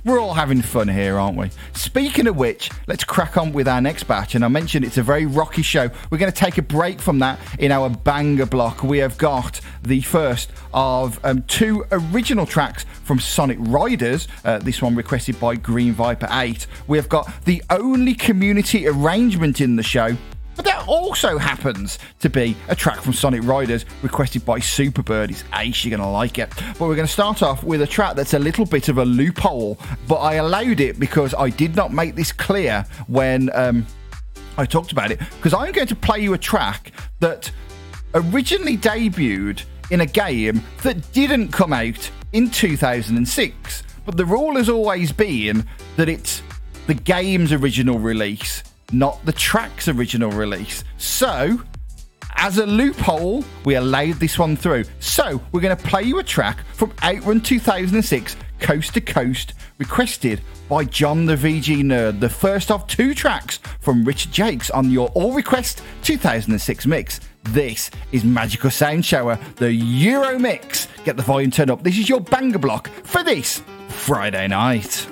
we're 0.05 0.19
all 0.19 0.35
having 0.35 0.63
fun 0.63 0.89
here, 0.89 1.19
aren't 1.19 1.37
we? 1.37 1.51
Speaking 1.75 2.27
of 2.27 2.37
which, 2.37 2.71
let's 2.87 3.05
crack 3.05 3.37
on 3.37 3.53
with 3.53 3.69
our 3.69 3.81
next 3.81 4.05
batch. 4.05 4.35
And 4.35 4.45
I 4.45 4.49
mentioned 4.49 4.85
it's 4.85 4.99
a 4.99 5.03
very 5.03 5.27
rocky 5.27 5.63
show. 5.63 5.91
We're 6.11 6.19
going 6.19 6.33
to 6.33 6.37
take 6.37 6.59
a 6.59 6.63
break 6.63 7.01
from 7.01 7.21
that 7.21 7.39
in 7.59 7.71
our 7.71 7.89
banger 7.89 8.47
block. 8.47 8.83
We 8.83 8.99
have 8.99 9.17
got 9.17 9.61
the 9.83 10.01
first 10.01 10.51
of 10.75 11.25
um, 11.25 11.43
two 11.43 11.85
original 11.93 12.47
tracks 12.47 12.85
from 13.05 13.21
Sonic 13.21 13.59
Riders. 13.61 14.27
Uh, 14.45 14.59
this 14.59 14.83
one 14.83 14.97
requested 14.97 15.39
by 15.39 15.55
Green 15.55 15.93
Viper 15.93 16.29
8. 16.31 16.67
We 16.89 16.99
have 16.99 17.09
got 17.09 17.45
the 17.45 17.63
only 17.71 18.15
community 18.15 18.89
arrangement 18.89 19.61
in 19.61 19.77
the 19.77 19.83
show 19.83 20.17
but 20.57 20.65
that 20.65 20.87
also 20.87 21.39
happens 21.39 21.99
to 22.21 22.29
be 22.29 22.57
a 22.69 22.77
track 22.77 23.01
from 23.01 23.13
Sonic 23.13 23.43
Riders 23.45 23.85
requested 24.03 24.45
by 24.45 24.59
Superbird. 24.59 25.31
It's 25.31 25.45
ace, 25.55 25.85
you're 25.85 25.97
going 25.97 26.07
to 26.07 26.13
like 26.13 26.39
it. 26.39 26.51
But 26.79 26.81
we're 26.81 26.97
going 26.97 27.07
to 27.07 27.13
start 27.13 27.43
off 27.43 27.65
with 27.65 27.83
a 27.83 27.87
track 27.87 28.17
that's 28.17 28.35
a 28.35 28.39
little 28.39 28.67
bit 28.67 28.89
of 28.89 28.99
a 28.99 29.05
loophole, 29.05 29.79
but 30.09 30.17
I 30.17 30.35
allowed 30.35 30.81
it 30.81 30.99
because 30.99 31.35
I 31.35 31.51
did 31.51 31.77
not 31.77 31.93
make 31.93 32.15
this 32.15 32.33
clear 32.33 32.85
when 33.07 33.51
um, 33.55 33.87
I 34.59 34.67
talked 34.67 34.93
about 34.93 35.11
it. 35.11 35.19
Because 35.19 35.55
I'm 35.55 35.73
going 35.73 35.89
to 35.89 35.97
play 35.97 36.21
you 36.21 36.35
a 36.35 36.39
track 36.39 36.93
that 37.21 37.51
originally 38.15 38.77
debuted 38.77 39.65
in 39.91 40.03
a 40.03 40.07
game 40.07 40.63
that 40.83 41.13
didn't 41.13 41.49
come 41.53 41.73
out 41.73 42.11
in 42.33 42.51
2006. 42.51 43.83
But 44.05 44.17
the 44.17 44.25
rule 44.25 44.57
has 44.57 44.69
always 44.69 45.13
been 45.13 45.67
that 45.97 46.09
it's 46.09 46.43
the 46.87 46.95
game's 46.95 47.53
original 47.53 47.99
release 47.99 48.65
not 48.93 49.25
the 49.25 49.33
track's 49.33 49.89
original 49.89 50.31
release. 50.31 50.85
So, 50.99 51.61
as 52.37 52.59
a 52.59 52.67
loophole, 52.67 53.45
we 53.65 53.75
allowed 53.75 54.15
this 54.15 54.39
one 54.39 54.57
through. 54.57 54.85
So, 55.01 55.41
we're 55.53 55.61
going 55.61 55.77
to 55.77 55.83
play 55.83 56.03
you 56.03 56.19
a 56.19 56.23
track 56.23 56.65
from 56.75 56.93
Outrun 57.03 57.41
2006, 57.41 58.37
Coast 58.61 58.95
to 58.95 59.01
Coast, 59.01 59.55
requested 59.79 60.41
by 60.69 60.85
John 60.85 61.27
the 61.27 61.37
VG 61.37 61.83
Nerd, 61.83 62.21
the 62.21 62.29
first 62.29 62.71
of 62.71 62.87
two 62.87 63.15
tracks 63.15 63.59
from 63.81 64.05
Richard 64.05 64.33
Jacques 64.33 64.75
on 64.75 64.91
your 64.91 65.09
All 65.11 65.33
Request 65.33 65.83
2006 66.03 66.87
mix. 66.87 67.21
This 67.45 67.91
is 68.13 68.25
Magical 68.25 68.71
Sound 68.71 69.05
Shower, 69.05 69.39
the 69.57 69.73
Euro 69.73 70.39
mix. 70.39 70.89
Get 71.05 71.17
the 71.17 71.23
volume 71.23 71.51
turned 71.51 71.71
up. 71.71 71.83
This 71.83 71.99
is 71.99 72.09
your 72.09 72.21
banger 72.21 72.59
block 72.59 72.89
for 73.05 73.23
this 73.25 73.63
Friday 73.89 74.49
night. 74.49 75.12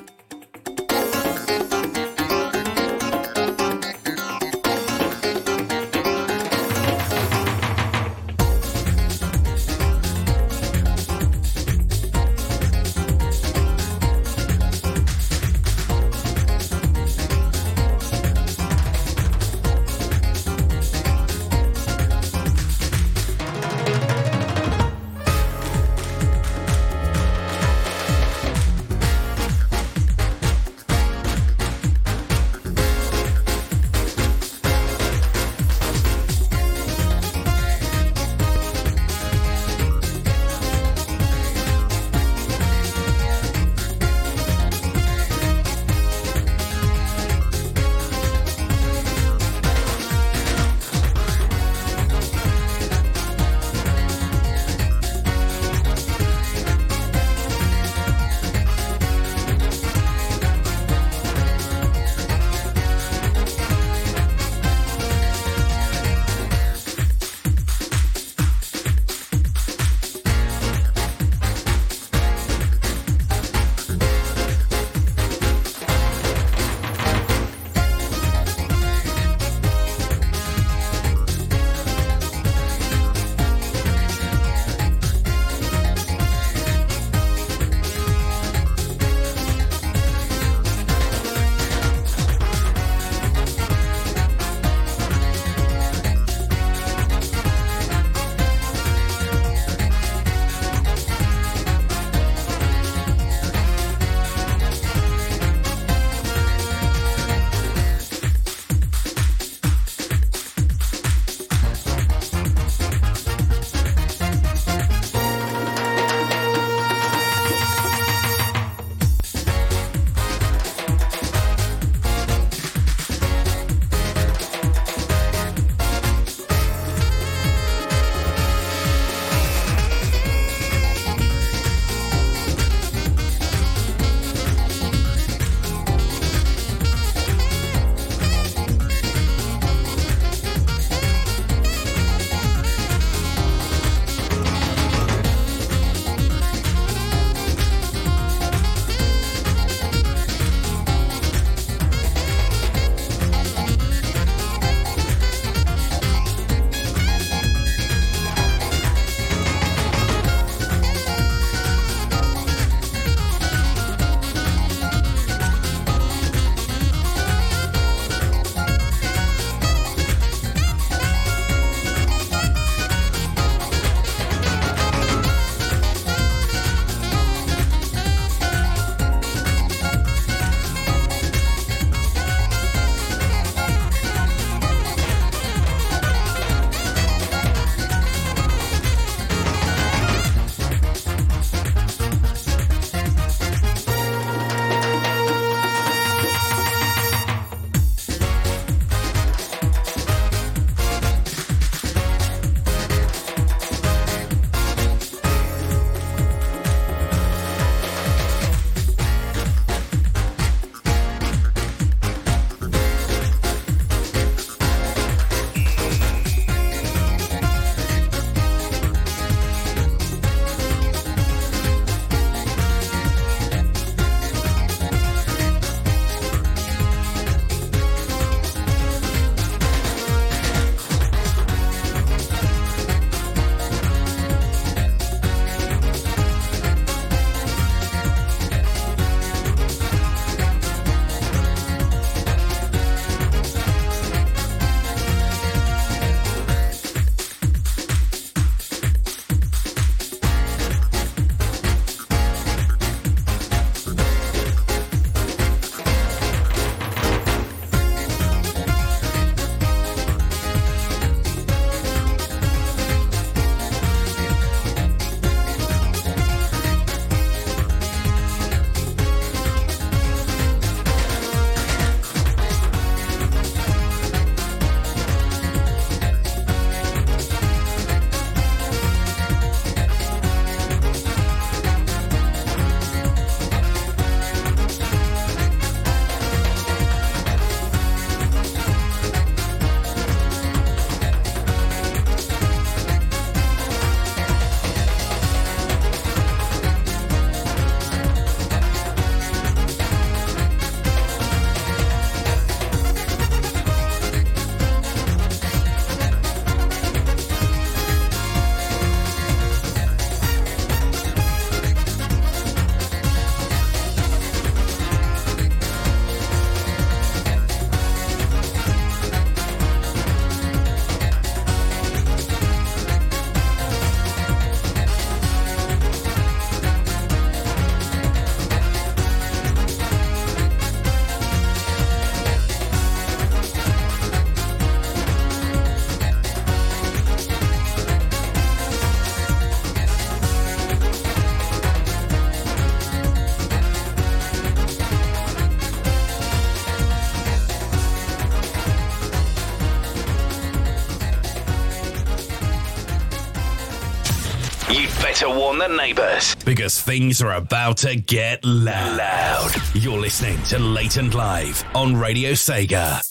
Neighbors 355.91 356.37
because 356.45 356.81
things 356.81 357.21
are 357.21 357.33
about 357.33 357.79
to 357.79 357.97
get 357.97 358.45
loud. 358.45 359.51
You're 359.75 359.99
listening 359.99 360.41
to 360.45 360.59
Late 360.61 360.97
and 360.99 361.13
Live 361.13 361.65
on 361.75 361.97
Radio 361.97 362.31
Sega. 362.31 363.10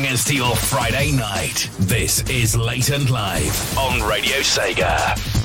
Bangers 0.00 0.24
to 0.24 0.34
your 0.34 0.56
Friday 0.56 1.12
night. 1.12 1.68
This 1.78 2.22
is 2.30 2.56
Late 2.56 2.88
and 2.88 3.10
Live 3.10 3.76
on 3.76 4.00
Radio 4.00 4.38
Sega. 4.38 5.39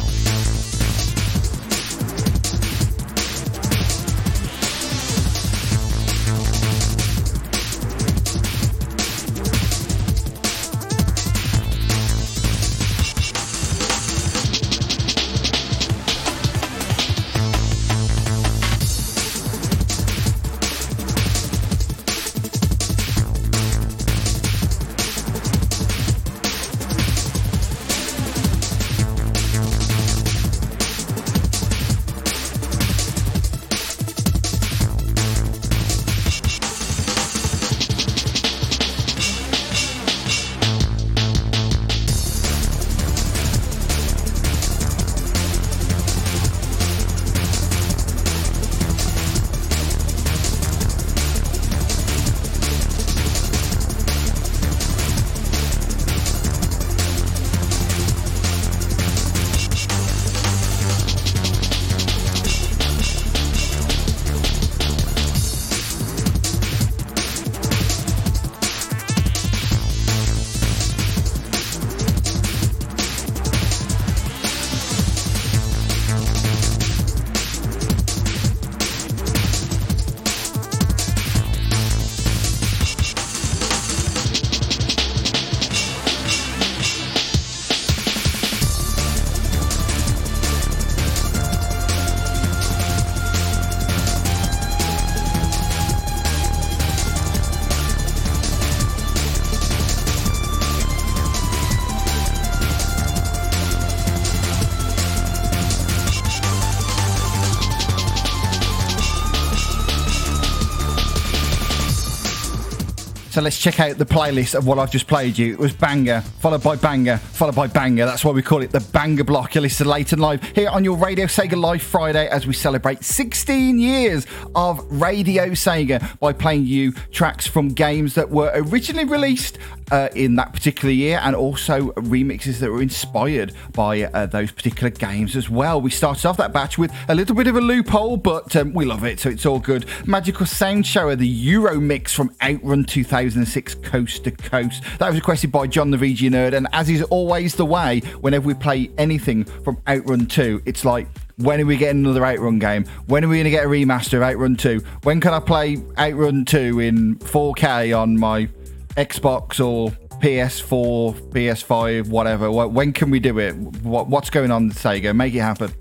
Let's 113.45 113.59
check 113.59 113.79
out 113.79 113.99
the 113.99 114.05
playlist 114.05 114.55
of 114.55 114.65
what 114.65 114.79
I've 114.79 114.89
just 114.89 115.05
played 115.05 115.37
you. 115.37 115.53
It 115.53 115.59
was 115.59 115.71
banger, 115.71 116.21
followed 116.39 116.63
by 116.63 116.77
banger, 116.77 117.17
followed 117.17 117.53
by 117.53 117.67
banger. 117.67 118.03
That's 118.07 118.25
why 118.25 118.31
we 118.31 118.41
call 118.41 118.63
it 118.63 118.71
the 118.71 118.79
banger 118.79 119.23
block. 119.23 119.53
You're 119.53 119.61
listening 119.61 119.89
late 119.89 120.11
and 120.13 120.19
live 120.19 120.41
here 120.55 120.67
on 120.67 120.83
your 120.83 120.97
Radio 120.97 121.27
Sega 121.27 121.55
Live 121.55 121.83
Friday 121.83 122.27
as 122.27 122.47
we 122.47 122.53
celebrate 122.53 123.03
16 123.03 123.77
years 123.77 124.25
of 124.55 124.83
Radio 124.89 125.49
Sega 125.49 126.17
by 126.17 126.33
playing 126.33 126.65
you 126.65 126.93
tracks 127.11 127.45
from 127.45 127.69
games 127.69 128.15
that 128.15 128.31
were 128.31 128.51
originally 128.55 129.05
released 129.05 129.59
uh, 129.91 130.09
in 130.15 130.35
that 130.35 130.53
particular 130.53 130.93
year 130.93 131.19
and 131.23 131.35
also 131.35 131.91
remixes 131.91 132.59
that 132.59 132.71
were 132.71 132.81
inspired 132.81 133.53
by 133.73 134.03
uh, 134.03 134.25
those 134.25 134.51
particular 134.51 134.89
games 134.89 135.35
as 135.35 135.49
well. 135.49 135.81
We 135.81 135.91
started 135.91 136.25
off 136.25 136.37
that 136.37 136.53
batch 136.53 136.77
with 136.77 136.93
a 137.07 137.15
little 137.15 137.35
bit 137.35 137.47
of 137.47 137.55
a 137.55 137.61
loophole, 137.61 138.17
but 138.17 138.55
um, 138.55 138.73
we 138.73 138.85
love 138.85 139.03
it, 139.03 139.19
so 139.19 139.29
it's 139.29 139.45
all 139.45 139.59
good. 139.59 139.85
Magical 140.05 140.45
Sound 140.45 140.85
Shower, 140.85 141.15
the 141.15 141.27
Euro 141.27 141.79
mix 141.79 142.13
from 142.13 142.33
Outrun 142.41 142.83
2006 142.85 143.75
Coast 143.75 144.23
to 144.23 144.31
Coast. 144.31 144.83
That 144.99 145.07
was 145.07 145.15
requested 145.15 145.51
by 145.51 145.67
John 145.67 145.91
the 145.91 145.97
VG 145.97 146.29
Nerd, 146.29 146.53
and 146.53 146.67
as 146.73 146.89
is 146.89 147.03
always 147.03 147.55
the 147.55 147.65
way, 147.65 147.99
whenever 148.21 148.47
we 148.47 148.53
play 148.53 148.91
anything 148.97 149.43
from 149.43 149.77
Outrun 149.87 150.27
2, 150.27 150.63
it's 150.65 150.85
like, 150.85 151.07
when 151.37 151.59
are 151.59 151.65
we 151.65 151.75
getting 151.75 152.05
another 152.05 152.25
Outrun 152.25 152.59
game? 152.59 152.85
When 153.07 153.23
are 153.25 153.27
we 153.27 153.35
going 153.35 153.45
to 153.45 153.49
get 153.49 153.65
a 153.65 153.67
remaster 153.67 154.13
of 154.13 154.23
Outrun 154.23 154.55
2? 154.55 154.81
When 155.03 155.19
can 155.19 155.33
I 155.33 155.39
play 155.39 155.77
Outrun 155.97 156.45
2 156.45 156.79
in 156.79 157.17
4K 157.17 157.97
on 157.97 158.17
my 158.17 158.47
Xbox 158.97 159.59
or 159.63 159.91
PS4, 160.21 161.31
PS5, 161.31 162.07
whatever. 162.07 162.49
When 162.49 162.93
can 162.93 163.09
we 163.09 163.19
do 163.19 163.37
it? 163.39 163.53
What's 163.83 164.29
going 164.29 164.51
on, 164.51 164.71
Sega? 164.71 165.15
Make 165.15 165.33
it 165.33 165.39
happen. 165.39 165.71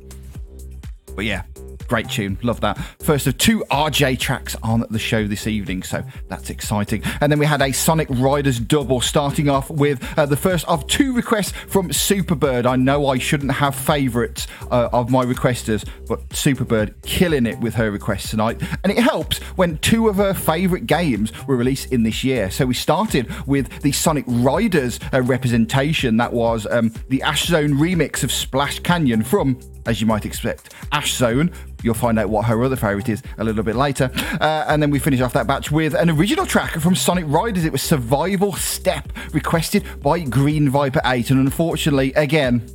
But 1.15 1.25
yeah, 1.25 1.45
Great 1.89 2.09
tune, 2.09 2.39
love 2.43 2.61
that. 2.61 2.79
First 3.01 3.27
of 3.27 3.39
two 3.39 3.65
RJ 3.71 4.19
tracks 4.19 4.57
on 4.63 4.85
the 4.91 4.99
show 4.99 5.27
this 5.27 5.47
evening, 5.47 5.83
so 5.83 6.03
that's 6.29 6.51
exciting. 6.51 7.03
And 7.21 7.31
then 7.31 7.39
we 7.39 7.47
had 7.47 7.63
a 7.63 7.73
Sonic 7.73 8.09
Riders 8.11 8.59
double, 8.59 9.01
starting 9.01 9.49
off 9.49 9.71
with 9.71 10.03
uh, 10.19 10.27
the 10.27 10.37
first 10.37 10.67
of 10.69 10.87
two 10.87 11.13
requests 11.13 11.53
from 11.69 11.91
Superbird. 11.91 12.67
I 12.67 12.77
know 12.77 13.09
I 13.09 13.19
shouldn't 13.19 13.53
have 13.53 13.75
favourites 13.75 14.47
uh, 14.71 14.89
of 14.93 15.11
my 15.11 15.25
requesters, 15.25 15.87
but 16.09 16.27
Superbird 16.31 16.95
killing 17.03 17.47
it 17.47 17.59
with 17.61 17.75
her 17.75 17.91
requests 17.91 18.31
tonight. 18.31 18.61
And 18.83 18.93
it 18.93 18.99
helps 18.99 19.39
when 19.57 19.79
two 19.79 20.09
of 20.09 20.17
her 20.17 20.35
favourite 20.35 20.87
games 20.87 21.33
were 21.47 21.57
released 21.57 21.93
in 21.93 22.03
this 22.03 22.25
year. 22.25 22.51
So 22.51 22.67
we 22.67 22.75
started 22.75 23.31
with 23.47 23.83
the 23.83 23.93
Sonic 23.93 24.25
Riders 24.27 24.99
uh, 25.13 25.23
representation, 25.23 26.17
that 26.17 26.33
was 26.33 26.67
um, 26.71 26.93
the 27.09 27.23
Ash 27.23 27.47
Zone 27.47 27.75
remix 27.75 28.23
of 28.25 28.33
Splash 28.33 28.79
Canyon 28.81 29.23
from 29.23 29.59
as 29.87 30.01
you 30.01 30.07
might 30.07 30.25
expect, 30.25 30.75
Ash 30.93 31.15
Zone. 31.15 31.51
You'll 31.83 31.95
find 31.95 32.19
out 32.19 32.31
what 32.31 32.47
her 32.47 32.63
other 32.65 32.77
favourite 32.77 33.09
is 33.09 33.23
a 33.39 33.45
little 33.45 33.63
bit 33.63 33.77
later. 33.77 34.11
Uh, 34.41 34.65
and 34.69 34.83
then 34.83 34.91
we 34.91 34.99
finish 34.99 35.21
off 35.21 35.33
that 35.35 35.47
batch 35.47 35.71
with 35.71 35.95
an 35.95 36.11
original 36.11 36.47
track 36.47 36.73
from 36.73 36.95
Sonic 36.95 37.25
Riders. 37.29 37.65
It 37.65 37.73
was 37.73 37.83
Survival 37.83 38.55
Step, 38.55 39.13
requested 39.33 39.85
by 40.03 40.21
Green 40.21 40.71
Viper 40.71 41.01
8. 41.05 41.31
And 41.31 41.41
unfortunately, 41.41 42.13
again, 42.15 42.67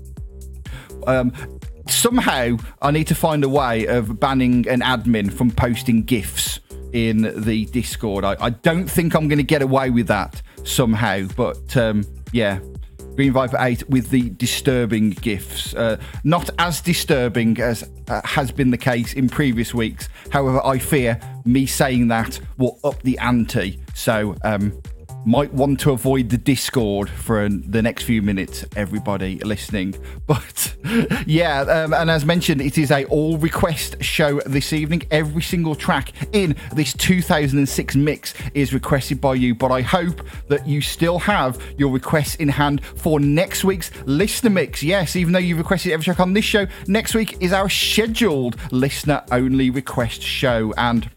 um, 1.08 1.34
somehow 1.88 2.58
I 2.82 2.92
need 2.92 3.08
to 3.08 3.16
find 3.16 3.44
a 3.44 3.50
way 3.50 3.88
of 3.88 4.20
banning 4.20 4.68
an 4.68 4.82
admin 4.82 5.32
from 5.34 5.52
posting 5.52 6.04
GIFs 6.04 6.60
in 6.94 7.34
the 7.44 7.66
Discord. 7.66 8.24
I, 8.24 8.36
I 8.40 8.50
don't 8.52 8.88
think 8.88 9.16
I'm 9.16 9.28
going 9.28 9.38
to 9.38 9.44
get 9.44 9.62
away 9.62 9.90
with 9.90 10.08
that 10.08 10.42
somehow, 10.64 11.28
but 11.36 11.76
um, 11.78 12.04
yeah, 12.32 12.60
Green 13.16 13.34
Viper 13.34 13.58
8 13.60 13.90
with 13.90 14.10
the 14.10 14.30
disturbing 14.32 15.12
gifts. 15.12 15.74
Uh, 15.74 16.00
not 16.24 16.50
as 16.60 16.82
disturbing 16.82 17.60
as 17.60 17.90
uh, 18.08 18.22
has 18.24 18.52
been 18.52 18.72
the 18.72 18.78
case 18.78 19.14
in 19.14 19.30
previous 19.30 19.74
weeks. 19.74 20.10
However, 20.30 20.66
I 20.66 20.80
fear 20.80 21.20
me 21.46 21.66
saying 21.66 22.08
that 22.10 22.40
will 22.58 22.80
up 22.84 23.02
the 23.04 23.18
ante. 23.20 23.80
So, 23.94 24.36
um, 24.44 24.82
might 25.26 25.54
want 25.54 25.80
to 25.82 25.92
avoid 25.92 26.30
the 26.30 26.38
Discord 26.38 27.10
for 27.10 27.48
the 27.50 27.82
next 27.82 28.04
few 28.04 28.22
minutes, 28.22 28.66
everybody 28.76 29.40
listening. 29.40 29.96
But 30.30 30.76
yeah, 31.26 31.62
um, 31.62 31.92
and 31.92 32.12
as 32.12 32.24
mentioned, 32.24 32.62
it 32.62 32.78
is 32.78 32.92
a 32.92 33.06
all 33.06 33.38
request 33.40 33.96
show 34.04 34.40
this 34.42 34.74
evening. 34.74 35.02
Every 35.10 35.42
single 35.42 35.74
track 35.74 36.12
in 36.34 36.56
this 36.76 36.94
2006 36.94 37.96
mix 37.96 38.36
is 38.54 38.74
requested 38.74 39.20
by 39.20 39.34
you, 39.34 39.56
but 39.56 39.72
I 39.72 39.82
hope 39.82 40.22
that 40.50 40.68
you 40.68 40.82
still 40.82 41.18
have 41.18 41.60
your 41.78 41.92
requests 41.92 42.36
in 42.36 42.48
hand 42.48 42.86
for 42.86 43.20
next 43.20 43.64
week's 43.64 43.90
listener 44.06 44.52
mix. 44.52 44.84
Yes, 44.84 45.16
even 45.16 45.34
though 45.34 45.40
you've 45.40 45.58
requested 45.58 45.94
every 45.94 46.04
track 46.04 46.20
on 46.20 46.34
this 46.34 46.46
show, 46.46 46.68
next 46.88 47.16
week 47.16 47.38
is 47.42 47.52
our 47.52 47.70
scheduled 47.70 48.56
listener 48.72 49.24
only 49.32 49.72
request 49.72 50.22
show. 50.22 50.74
And 50.78 51.10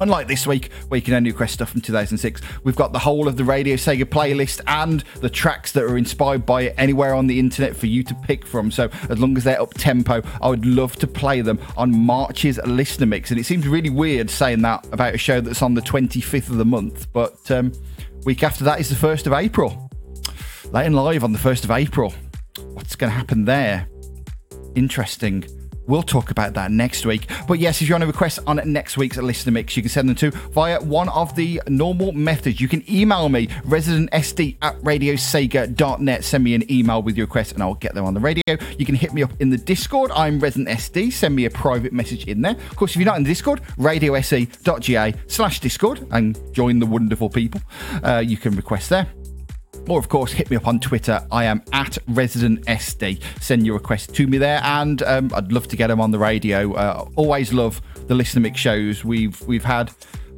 Unlike 0.00 0.26
this 0.28 0.46
week, 0.46 0.72
where 0.88 0.98
you 0.98 1.02
can 1.02 1.14
only 1.14 1.30
request 1.30 1.54
stuff 1.54 1.70
from 1.70 1.80
2006, 1.80 2.40
we've 2.64 2.74
got 2.74 2.92
the 2.92 2.98
whole 2.98 3.28
of 3.28 3.36
the 3.36 3.44
Radio 3.44 3.76
Sega 3.76 4.04
playlist 4.04 4.60
and 4.66 5.04
the 5.20 5.30
tracks 5.30 5.72
that 5.72 5.84
are 5.84 5.96
inspired 5.96 6.44
by 6.44 6.62
it 6.62 6.74
anywhere 6.76 7.14
on 7.14 7.26
the 7.26 7.38
internet 7.38 7.76
for 7.76 7.86
you 7.86 8.02
to 8.02 8.14
pick 8.14 8.44
from. 8.44 8.70
So, 8.70 8.90
as 9.08 9.18
long 9.20 9.36
as 9.36 9.44
they're 9.44 9.60
up 9.60 9.74
tempo, 9.74 10.22
I 10.42 10.48
would 10.48 10.66
love 10.66 10.96
to 10.96 11.06
play 11.06 11.40
them 11.42 11.60
on 11.76 11.96
March's 11.96 12.58
listener 12.66 13.06
mix. 13.06 13.30
And 13.30 13.38
it 13.38 13.44
seems 13.44 13.68
really 13.68 13.90
weird 13.90 14.30
saying 14.30 14.62
that 14.62 14.86
about 14.92 15.14
a 15.14 15.18
show 15.18 15.40
that's 15.40 15.62
on 15.62 15.74
the 15.74 15.82
25th 15.82 16.50
of 16.50 16.56
the 16.56 16.64
month, 16.64 17.12
but 17.12 17.50
um, 17.50 17.72
week 18.24 18.42
after 18.42 18.64
that 18.64 18.80
is 18.80 18.88
the 18.88 18.96
1st 18.96 19.26
of 19.26 19.32
April. 19.32 19.90
And 20.74 20.96
live 20.96 21.22
on 21.22 21.32
the 21.32 21.38
1st 21.38 21.64
of 21.64 21.70
April. 21.70 22.12
What's 22.72 22.96
going 22.96 23.12
to 23.12 23.16
happen 23.16 23.44
there? 23.44 23.88
Interesting. 24.74 25.44
We'll 25.86 26.02
talk 26.02 26.30
about 26.30 26.54
that 26.54 26.70
next 26.70 27.04
week. 27.04 27.26
But 27.46 27.58
yes, 27.58 27.82
if 27.82 27.88
you 27.88 27.94
want 27.94 28.02
to 28.02 28.06
request 28.06 28.38
on 28.46 28.60
next 28.64 28.96
week's 28.96 29.16
listener 29.16 29.52
mix, 29.52 29.76
you 29.76 29.82
can 29.82 29.90
send 29.90 30.08
them 30.08 30.16
to 30.16 30.30
via 30.30 30.80
one 30.80 31.08
of 31.10 31.34
the 31.36 31.60
normal 31.68 32.12
methods. 32.12 32.60
You 32.60 32.68
can 32.68 32.82
email 32.90 33.28
me, 33.28 33.48
residentsd 33.66 34.56
at 34.62 34.76
radiosega.net. 34.80 36.24
Send 36.24 36.44
me 36.44 36.54
an 36.54 36.70
email 36.70 37.02
with 37.02 37.16
your 37.16 37.26
request 37.26 37.52
and 37.52 37.62
I'll 37.62 37.74
get 37.74 37.94
them 37.94 38.04
on 38.04 38.14
the 38.14 38.20
radio. 38.20 38.42
You 38.78 38.86
can 38.86 38.94
hit 38.94 39.12
me 39.12 39.22
up 39.22 39.32
in 39.40 39.50
the 39.50 39.58
Discord. 39.58 40.10
I'm 40.12 40.40
residentsd. 40.40 41.12
Send 41.12 41.36
me 41.36 41.44
a 41.44 41.50
private 41.50 41.92
message 41.92 42.26
in 42.26 42.40
there. 42.40 42.52
Of 42.52 42.76
course, 42.76 42.92
if 42.92 42.96
you're 42.96 43.06
not 43.06 43.16
in 43.16 43.24
the 43.24 43.30
Discord, 43.30 43.60
radiose.ga 43.78 45.14
slash 45.26 45.60
Discord 45.60 46.06
and 46.10 46.38
join 46.54 46.78
the 46.78 46.86
wonderful 46.86 47.28
people. 47.28 47.60
Uh, 48.02 48.22
you 48.24 48.36
can 48.36 48.56
request 48.56 48.90
there. 48.90 49.06
Or, 49.88 49.98
of 49.98 50.08
course, 50.08 50.32
hit 50.32 50.50
me 50.50 50.56
up 50.56 50.66
on 50.66 50.80
Twitter. 50.80 51.26
I 51.30 51.44
am 51.44 51.62
at 51.72 51.98
Resident 52.08 52.64
SD. 52.66 53.20
Send 53.40 53.66
your 53.66 53.76
request 53.76 54.14
to 54.14 54.26
me 54.26 54.38
there, 54.38 54.60
and 54.64 55.02
um, 55.02 55.30
I'd 55.34 55.52
love 55.52 55.68
to 55.68 55.76
get 55.76 55.88
them 55.88 56.00
on 56.00 56.10
the 56.10 56.18
radio. 56.18 56.72
Uh, 56.72 57.06
always 57.16 57.52
love 57.52 57.82
the 58.06 58.14
listener 58.14 58.40
mix 58.40 58.58
shows. 58.60 59.04
We've 59.04 59.40
we've 59.42 59.64
had 59.64 59.90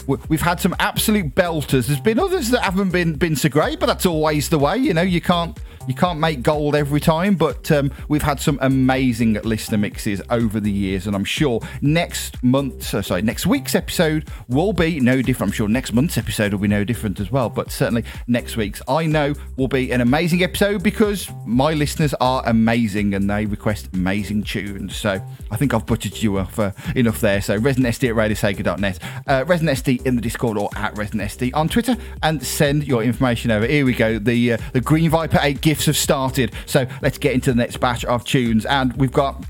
we've 0.06 0.40
had 0.40 0.60
some 0.60 0.74
absolute 0.78 1.34
belters. 1.34 1.86
There's 1.86 2.00
been 2.00 2.18
others 2.18 2.50
that 2.50 2.62
haven't 2.62 2.90
been 2.90 3.14
been 3.14 3.36
so 3.36 3.48
great, 3.48 3.80
but 3.80 3.86
that's 3.86 4.06
always 4.06 4.48
the 4.48 4.58
way. 4.58 4.76
You 4.76 4.94
know, 4.94 5.02
you 5.02 5.20
can't 5.20 5.58
you 5.86 5.94
can't 5.94 6.18
make 6.18 6.42
gold 6.42 6.74
every 6.74 7.00
time, 7.00 7.36
but 7.36 7.70
um, 7.70 7.92
we've 8.08 8.22
had 8.22 8.40
some 8.40 8.58
amazing 8.60 9.34
listener 9.44 9.78
mixes 9.78 10.20
over 10.30 10.58
the 10.58 10.70
years, 10.70 11.06
and 11.06 11.14
I'm 11.14 11.24
sure 11.24 11.60
next 11.80 12.42
month, 12.42 12.82
sorry, 13.04 13.22
next 13.22 13.46
week's 13.46 13.74
episode 13.74 14.28
will 14.48 14.72
be 14.72 14.98
no 15.00 15.22
different. 15.22 15.50
I'm 15.52 15.54
sure 15.54 15.68
next 15.68 15.92
month's 15.92 16.18
episode 16.18 16.52
will 16.52 16.60
be 16.60 16.68
no 16.68 16.84
different 16.84 17.20
as 17.20 17.30
well, 17.30 17.48
but 17.48 17.70
certainly 17.70 18.04
next 18.26 18.56
week's 18.56 18.82
I 18.88 19.06
know 19.06 19.34
will 19.56 19.68
be 19.68 19.92
an 19.92 20.00
amazing 20.00 20.42
episode 20.42 20.82
because 20.82 21.30
my 21.44 21.72
listeners 21.72 22.14
are 22.20 22.42
amazing 22.46 23.14
and 23.14 23.30
they 23.30 23.46
request 23.46 23.88
amazing 23.92 24.42
tunes. 24.42 24.96
So 24.96 25.20
I 25.50 25.56
think 25.56 25.72
I've 25.72 25.86
butchered 25.86 26.20
you 26.20 26.38
off 26.38 26.58
uh, 26.58 26.72
enough 26.94 27.20
there. 27.20 27.40
So 27.40 27.58
ResidentSD 27.58 28.10
at 28.10 28.16
RadioSega.net, 28.16 28.98
uh, 29.26 29.44
in 30.04 30.16
the 30.16 30.22
Discord 30.22 30.58
or 30.58 30.68
at 30.76 30.94
ResidentSD 30.94 31.52
on 31.54 31.68
Twitter, 31.68 31.96
and 32.22 32.42
send 32.42 32.86
your 32.86 33.02
information 33.02 33.50
over. 33.50 33.66
Here 33.66 33.84
we 33.84 33.94
go. 33.94 34.18
The 34.18 34.54
uh, 34.54 34.58
the 34.72 34.80
Green 34.80 35.10
Viper 35.10 35.38
8 35.40 35.60
gifts 35.60 35.86
have 35.86 35.96
started. 35.96 36.52
So 36.66 36.86
let's 37.02 37.18
get 37.18 37.34
into 37.34 37.50
the 37.52 37.56
next 37.56 37.78
batch 37.78 38.04
of 38.04 38.24
tunes. 38.24 38.66
And 38.66 38.92
we've 38.94 39.12
got 39.12 39.44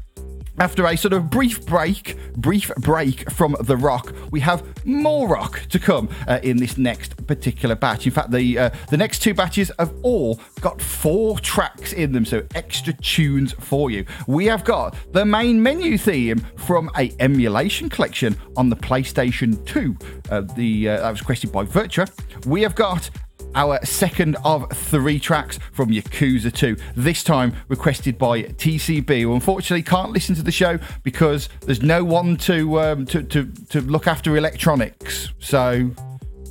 after 0.58 0.86
a 0.86 0.96
sort 0.96 1.12
of 1.12 1.30
brief 1.30 1.64
break, 1.66 2.16
brief 2.36 2.70
break 2.76 3.30
from 3.30 3.56
the 3.60 3.76
rock, 3.76 4.14
we 4.30 4.40
have 4.40 4.62
more 4.86 5.28
rock 5.28 5.60
to 5.68 5.78
come 5.78 6.08
uh, 6.26 6.40
in 6.42 6.56
this 6.56 6.78
next 6.78 7.26
particular 7.26 7.74
batch. 7.74 8.06
In 8.06 8.12
fact, 8.12 8.30
the 8.30 8.58
uh, 8.58 8.70
the 8.90 8.96
next 8.96 9.20
two 9.20 9.34
batches 9.34 9.70
have 9.78 9.92
all 10.02 10.40
got 10.60 10.80
four 10.80 11.38
tracks 11.40 11.92
in 11.92 12.12
them, 12.12 12.24
so 12.24 12.42
extra 12.54 12.92
tunes 12.94 13.52
for 13.54 13.90
you. 13.90 14.04
We 14.26 14.46
have 14.46 14.64
got 14.64 14.94
the 15.12 15.24
main 15.24 15.62
menu 15.62 15.98
theme 15.98 16.38
from 16.56 16.90
a 16.96 17.12
emulation 17.20 17.88
collection 17.88 18.36
on 18.56 18.70
the 18.70 18.76
PlayStation 18.76 19.64
2. 19.66 19.96
Uh, 20.30 20.40
the 20.56 20.88
uh, 20.88 21.00
that 21.00 21.10
was 21.10 21.20
requested 21.20 21.52
by 21.52 21.64
Virtua. 21.64 22.10
We 22.46 22.62
have 22.62 22.74
got 22.74 23.10
our 23.56 23.84
second 23.84 24.36
of 24.44 24.70
three 24.70 25.18
tracks 25.18 25.58
from 25.72 25.88
Yakuza 25.88 26.52
2, 26.52 26.76
this 26.94 27.24
time 27.24 27.54
requested 27.68 28.18
by 28.18 28.42
TCB, 28.42 29.22
who 29.22 29.34
unfortunately 29.34 29.82
can't 29.82 30.12
listen 30.12 30.34
to 30.34 30.42
the 30.42 30.52
show 30.52 30.78
because 31.02 31.48
there's 31.62 31.82
no 31.82 32.04
one 32.04 32.36
to, 32.36 32.78
um, 32.78 33.06
to, 33.06 33.22
to, 33.22 33.46
to 33.70 33.80
look 33.80 34.06
after 34.06 34.36
electronics. 34.36 35.30
So 35.38 35.90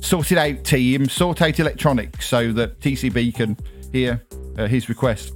sort 0.00 0.32
it 0.32 0.38
out, 0.38 0.64
team, 0.64 1.08
sort 1.08 1.40
out 1.42 1.58
electronics 1.60 2.26
so 2.26 2.52
that 2.52 2.80
TCB 2.80 3.34
can 3.34 3.56
hear 3.92 4.22
uh, 4.58 4.66
his 4.66 4.88
request. 4.88 5.32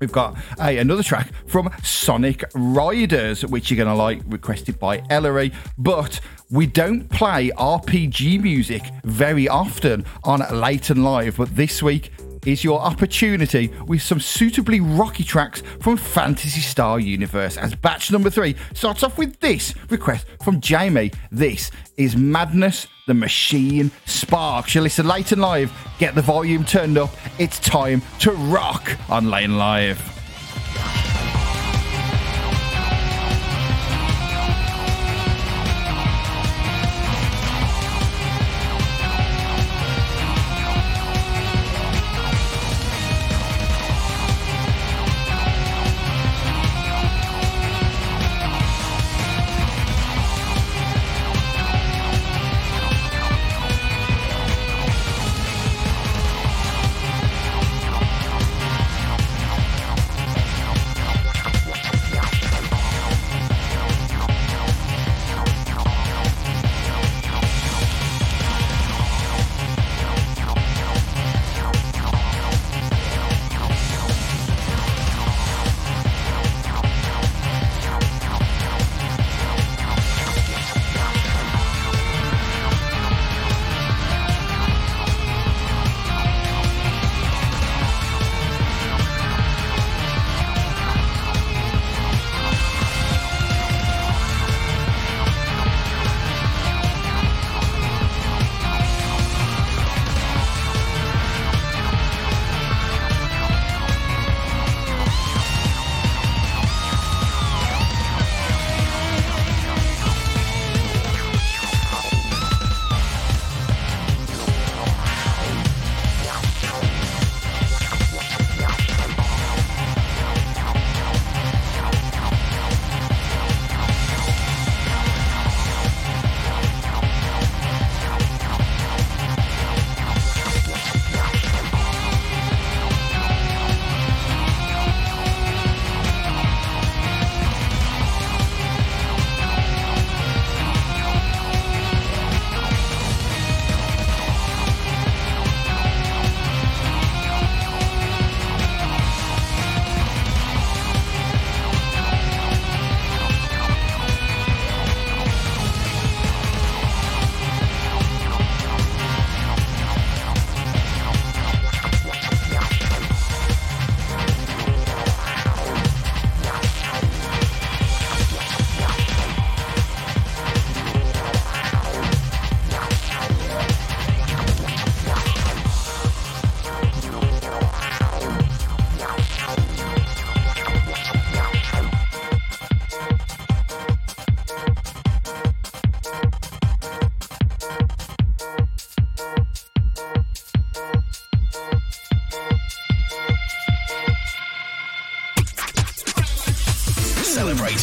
We've 0.00 0.10
got 0.10 0.38
a, 0.58 0.78
another 0.78 1.02
track 1.02 1.30
from 1.46 1.70
Sonic 1.84 2.42
Riders, 2.54 3.44
which 3.44 3.70
you're 3.70 3.76
going 3.76 3.94
to 3.94 3.94
like, 3.94 4.22
requested 4.26 4.78
by 4.78 5.04
Ellery. 5.10 5.52
But 5.76 6.20
we 6.50 6.66
don't 6.66 7.08
play 7.08 7.50
RPG 7.50 8.42
music 8.42 8.82
very 9.04 9.48
often 9.48 10.04
on 10.24 10.40
Late 10.50 10.90
and 10.90 11.04
Live, 11.04 11.36
but 11.36 11.54
this 11.54 11.82
week 11.82 12.12
is 12.44 12.64
your 12.64 12.80
opportunity 12.80 13.68
with 13.86 14.02
some 14.02 14.18
suitably 14.18 14.80
rocky 14.80 15.22
tracks 15.22 15.62
from 15.80 15.96
Phantasy 15.96 16.60
Star 16.60 16.98
Universe. 16.98 17.56
As 17.56 17.74
batch 17.74 18.10
number 18.10 18.30
three 18.30 18.56
starts 18.74 19.02
off 19.02 19.18
with 19.18 19.38
this 19.40 19.74
request 19.90 20.26
from 20.42 20.60
Jamie. 20.60 21.12
This 21.30 21.70
is 21.96 22.16
Madness 22.16 22.86
the 23.06 23.14
Machine 23.14 23.90
Sparks. 24.06 24.74
You 24.74 24.80
listen 24.80 25.06
late 25.06 25.32
and 25.32 25.40
live, 25.40 25.72
get 25.98 26.14
the 26.14 26.22
volume 26.22 26.64
turned 26.64 26.98
up. 26.98 27.10
It's 27.38 27.60
time 27.60 28.02
to 28.20 28.32
rock 28.32 28.96
on 29.08 29.30
Lane 29.30 29.56
Live. 29.56 30.00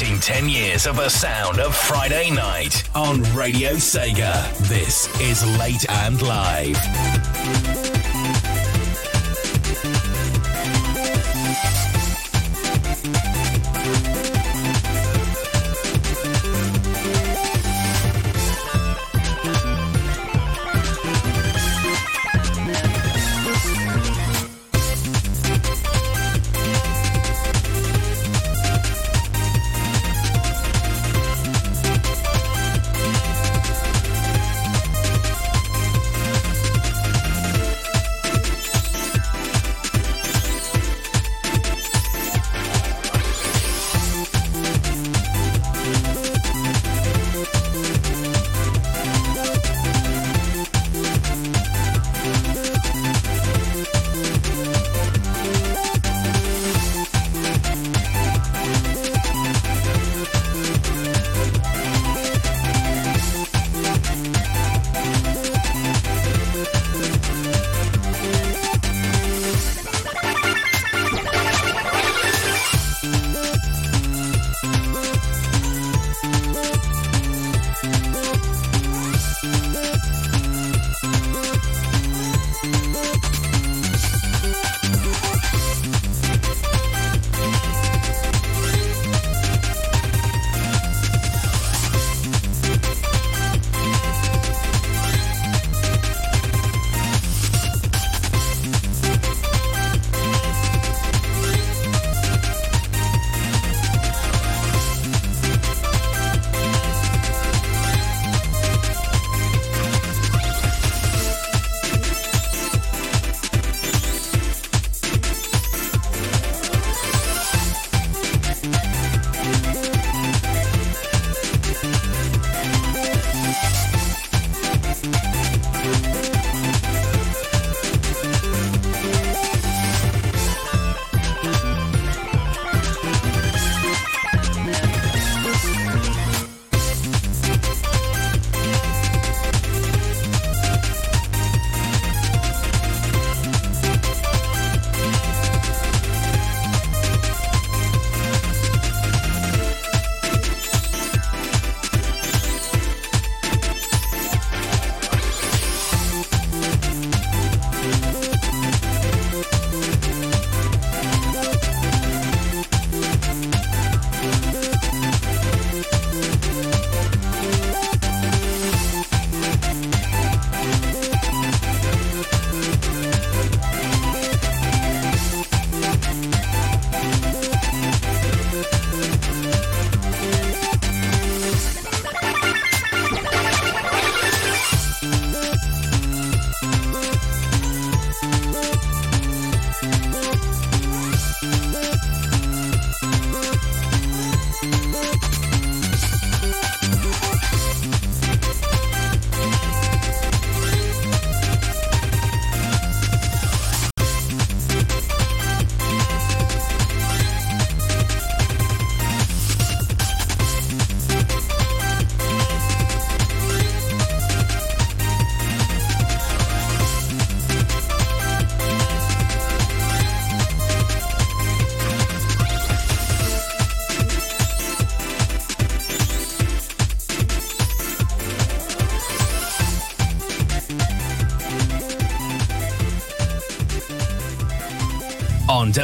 Celebrating 0.08 0.36
10 0.36 0.50
years 0.50 0.88
of 0.88 0.96
the 0.96 1.10
sound 1.10 1.60
of 1.60 1.76
Friday 1.76 2.30
night 2.30 2.90
on 2.96 3.22
Radio 3.36 3.74
Sega. 3.74 4.58
This 4.70 5.08
is 5.20 5.44
Late 5.58 5.90
and 5.90 6.22
Live. 6.22 7.87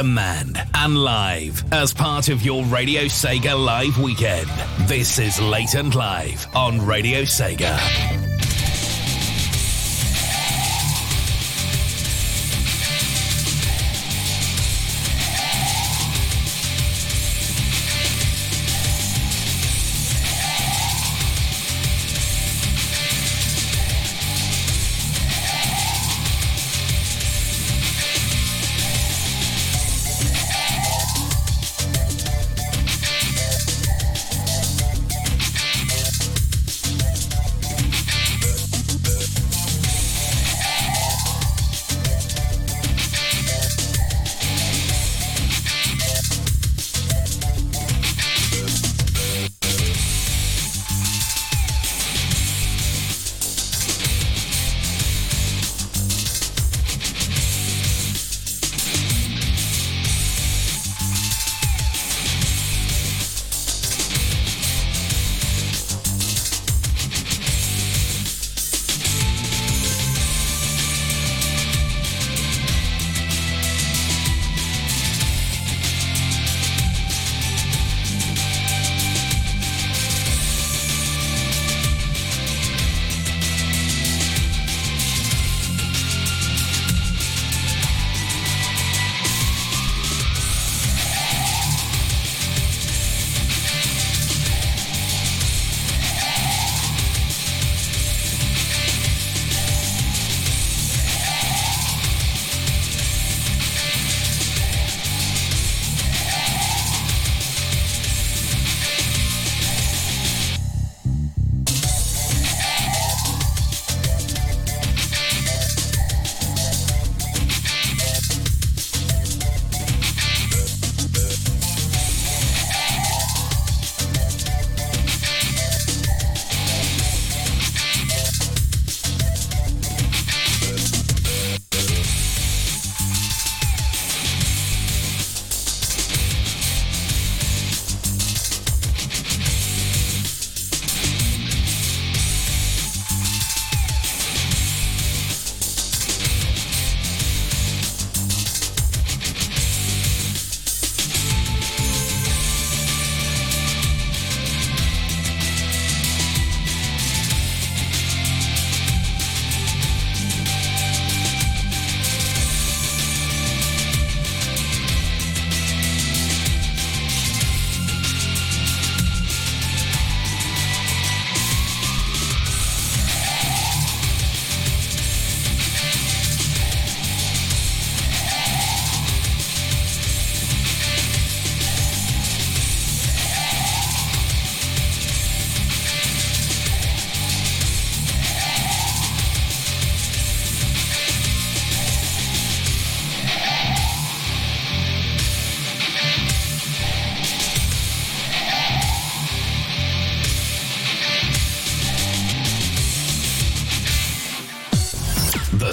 Demand 0.04 0.62
and 0.74 0.98
live 0.98 1.64
as 1.72 1.94
part 1.94 2.28
of 2.28 2.42
your 2.42 2.62
Radio 2.66 3.04
Sega 3.04 3.56
Live 3.58 3.96
weekend. 3.98 4.50
This 4.86 5.18
is 5.18 5.40
Late 5.40 5.72
and 5.76 5.94
Live 5.94 6.46
on 6.54 6.84
Radio 6.84 7.22
Sega. 7.22 8.13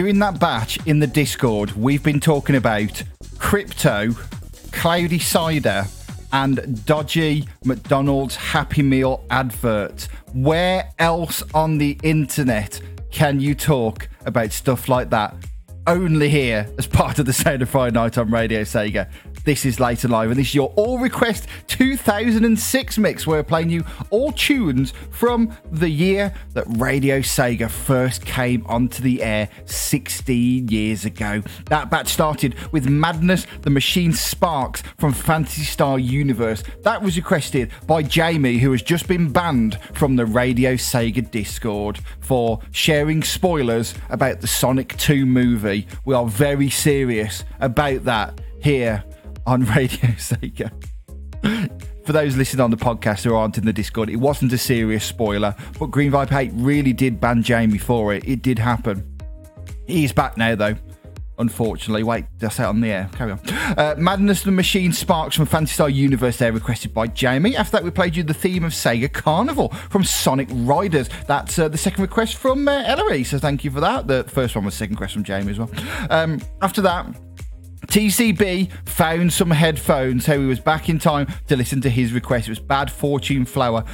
During 0.00 0.18
that 0.18 0.40
batch 0.40 0.78
in 0.86 0.98
the 0.98 1.06
Discord, 1.06 1.72
we've 1.72 2.02
been 2.02 2.20
talking 2.20 2.56
about 2.56 3.02
crypto, 3.36 4.12
cloudy 4.72 5.18
cider, 5.18 5.84
and 6.32 6.86
dodgy 6.86 7.46
McDonald's 7.66 8.34
Happy 8.34 8.80
Meal 8.80 9.22
adverts. 9.28 10.06
Where 10.32 10.90
else 10.98 11.42
on 11.52 11.76
the 11.76 11.98
internet 12.02 12.80
can 13.10 13.40
you 13.40 13.54
talk 13.54 14.08
about 14.24 14.52
stuff 14.52 14.88
like 14.88 15.10
that? 15.10 15.34
Only 15.86 16.30
here 16.30 16.66
as 16.78 16.86
part 16.86 17.18
of 17.18 17.26
the 17.26 17.34
Sound 17.34 17.60
of 17.60 17.68
Friday 17.68 17.92
Night 17.92 18.16
on 18.16 18.30
Radio 18.30 18.62
Sega. 18.62 19.06
This 19.42 19.64
is 19.64 19.80
Later 19.80 20.06
Live, 20.06 20.30
and 20.30 20.38
this 20.38 20.48
is 20.48 20.54
your 20.54 20.70
All 20.76 20.98
Request 20.98 21.46
2006 21.68 22.98
mix. 22.98 23.26
We're 23.26 23.42
playing 23.42 23.70
you 23.70 23.84
all 24.10 24.32
tunes 24.32 24.92
from 25.10 25.56
the 25.72 25.88
year 25.88 26.34
that 26.52 26.66
Radio 26.76 27.20
Sega 27.20 27.70
first 27.70 28.26
came 28.26 28.66
onto 28.66 29.02
the 29.02 29.22
air 29.22 29.48
16 29.64 30.68
years 30.68 31.06
ago. 31.06 31.42
That 31.70 31.90
batch 31.90 32.08
started 32.08 32.54
with 32.70 32.86
Madness, 32.90 33.46
the 33.62 33.70
Machine 33.70 34.12
Sparks 34.12 34.82
from 34.98 35.14
Phantasy 35.14 35.62
Star 35.62 35.98
Universe. 35.98 36.62
That 36.82 37.02
was 37.02 37.16
requested 37.16 37.70
by 37.86 38.02
Jamie, 38.02 38.58
who 38.58 38.72
has 38.72 38.82
just 38.82 39.08
been 39.08 39.32
banned 39.32 39.80
from 39.94 40.16
the 40.16 40.26
Radio 40.26 40.74
Sega 40.74 41.28
Discord 41.30 42.00
for 42.20 42.60
sharing 42.72 43.22
spoilers 43.22 43.94
about 44.10 44.42
the 44.42 44.46
Sonic 44.46 44.98
2 44.98 45.24
movie. 45.24 45.88
We 46.04 46.14
are 46.14 46.26
very 46.26 46.68
serious 46.68 47.42
about 47.58 48.04
that 48.04 48.38
here 48.62 49.02
on 49.50 49.64
Radio 49.76 50.10
Sega. 50.10 50.70
For 52.04 52.12
those 52.12 52.36
listening 52.36 52.60
on 52.60 52.70
the 52.70 52.76
podcast 52.76 53.24
who 53.24 53.34
aren't 53.34 53.58
in 53.58 53.66
the 53.66 53.72
Discord, 53.72 54.08
it 54.08 54.16
wasn't 54.16 54.52
a 54.52 54.58
serious 54.58 55.04
spoiler, 55.04 55.54
but 55.78 55.86
Green 55.86 56.12
Viper 56.12 56.38
8 56.38 56.52
really 56.54 56.92
did 56.92 57.20
ban 57.20 57.42
Jamie 57.42 57.78
for 57.78 58.14
it. 58.14 58.26
It 58.26 58.42
did 58.42 58.58
happen. 58.58 59.06
He's 59.86 60.12
back 60.12 60.36
now, 60.36 60.54
though. 60.54 60.76
Unfortunately, 61.38 62.02
wait, 62.02 62.26
did 62.38 62.46
I 62.46 62.48
say 62.50 62.64
it 62.64 62.66
on 62.66 62.80
the 62.80 62.92
air? 62.92 63.08
Carry 63.12 63.32
on. 63.32 63.40
Uh, 63.48 63.94
Madness 63.96 64.42
the 64.42 64.50
Machine 64.50 64.92
Sparks 64.92 65.34
from 65.34 65.46
Phantasy 65.46 65.74
Star 65.74 65.88
Universe 65.88 66.36
there, 66.36 66.52
requested 66.52 66.92
by 66.92 67.06
Jamie. 67.06 67.56
After 67.56 67.72
that, 67.72 67.84
we 67.84 67.90
played 67.90 68.14
you 68.14 68.22
the 68.22 68.34
theme 68.34 68.62
of 68.62 68.72
Sega 68.72 69.10
Carnival 69.10 69.70
from 69.70 70.04
Sonic 70.04 70.48
Riders. 70.52 71.08
That's 71.26 71.58
uh, 71.58 71.68
the 71.68 71.78
second 71.78 72.02
request 72.02 72.36
from 72.36 72.68
uh, 72.68 72.82
Ellery, 72.84 73.24
so 73.24 73.38
thank 73.38 73.64
you 73.64 73.70
for 73.70 73.80
that. 73.80 74.06
The 74.06 74.24
first 74.24 74.54
one 74.54 74.64
was 74.66 74.74
second 74.74 74.96
request 74.96 75.14
from 75.14 75.24
Jamie 75.24 75.52
as 75.52 75.58
well. 75.58 75.70
Um, 76.10 76.40
after 76.60 76.82
that, 76.82 77.06
TCB 77.86 78.70
found 78.88 79.32
some 79.32 79.50
headphones, 79.50 80.24
so 80.26 80.38
he 80.38 80.46
was 80.46 80.60
back 80.60 80.88
in 80.88 80.98
time 80.98 81.26
to 81.48 81.56
listen 81.56 81.80
to 81.80 81.90
his 81.90 82.12
request. 82.12 82.46
It 82.46 82.52
was 82.52 82.60
Bad 82.60 82.90
Fortune 82.90 83.44
Flower 83.44 83.84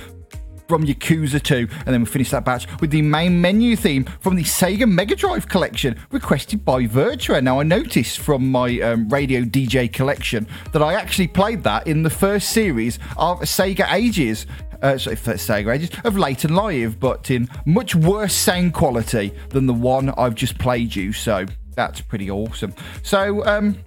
from 0.69 0.85
Yakuza 0.85 1.43
2, 1.43 1.69
and 1.87 1.87
then 1.87 2.01
we 2.01 2.07
finished 2.07 2.33
that 2.33 2.45
batch 2.45 2.67
with 2.81 2.91
the 2.91 3.03
main 3.03 3.41
menu 3.41 3.77
theme 3.77 4.05
from 4.21 4.37
the 4.37 4.43
Sega 4.43 4.91
Mega 4.91 5.15
Drive 5.15 5.49
collection, 5.49 5.99
requested 6.11 6.65
by 6.65 6.87
Virtua. 6.87 7.43
Now, 7.43 7.61
I 7.61 7.63
noticed 7.63 8.19
from 8.19 8.51
my 8.51 8.81
um, 8.81 9.09
radio 9.09 9.43
DJ 9.43 9.93
collection 9.93 10.47
that 10.73 10.83
I 10.83 10.95
actually 10.95 11.29
played 11.29 11.63
that 11.65 11.87
in 11.87 12.03
the 12.03 12.11
first 12.11 12.51
series 12.51 12.99
of 13.17 13.41
Sega 13.41 13.91
Ages. 13.93 14.47
Uh, 14.83 14.99
sorry, 14.99 15.17
Sega 15.17 15.75
Ages 15.75 15.91
of 16.05 16.19
Late 16.19 16.45
and 16.45 16.55
Live, 16.55 17.01
but 17.01 17.31
in 17.31 17.49
much 17.65 17.95
worse 17.95 18.35
sound 18.35 18.75
quality 18.75 19.33
than 19.51 19.67
the 19.67 19.75
one 19.75 20.11
I've 20.11 20.35
just 20.35 20.59
played 20.59 20.95
you. 20.95 21.13
So 21.13 21.47
that's 21.77 22.01
pretty 22.01 22.29
awesome. 22.31 22.75
So, 23.03 23.47
um, 23.47 23.79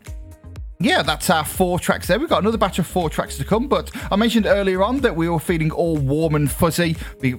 yeah, 0.82 1.02
that's 1.02 1.30
our 1.30 1.44
four 1.44 1.78
tracks 1.78 2.08
there. 2.08 2.18
We've 2.18 2.30
got 2.30 2.42
another 2.42 2.58
batch 2.58 2.80
of 2.80 2.88
four 2.88 3.10
tracks 3.10 3.38
to 3.38 3.44
come, 3.44 3.68
but 3.68 3.92
I 4.10 4.16
mentioned 4.16 4.46
earlier 4.46 4.82
on 4.82 5.02
that 5.02 5.14
we 5.14 5.28
were 5.28 5.38
feeling 5.38 5.72
all 5.72 5.98
warm 5.98 6.36
and 6.36 6.50
fuzzy 6.50 6.94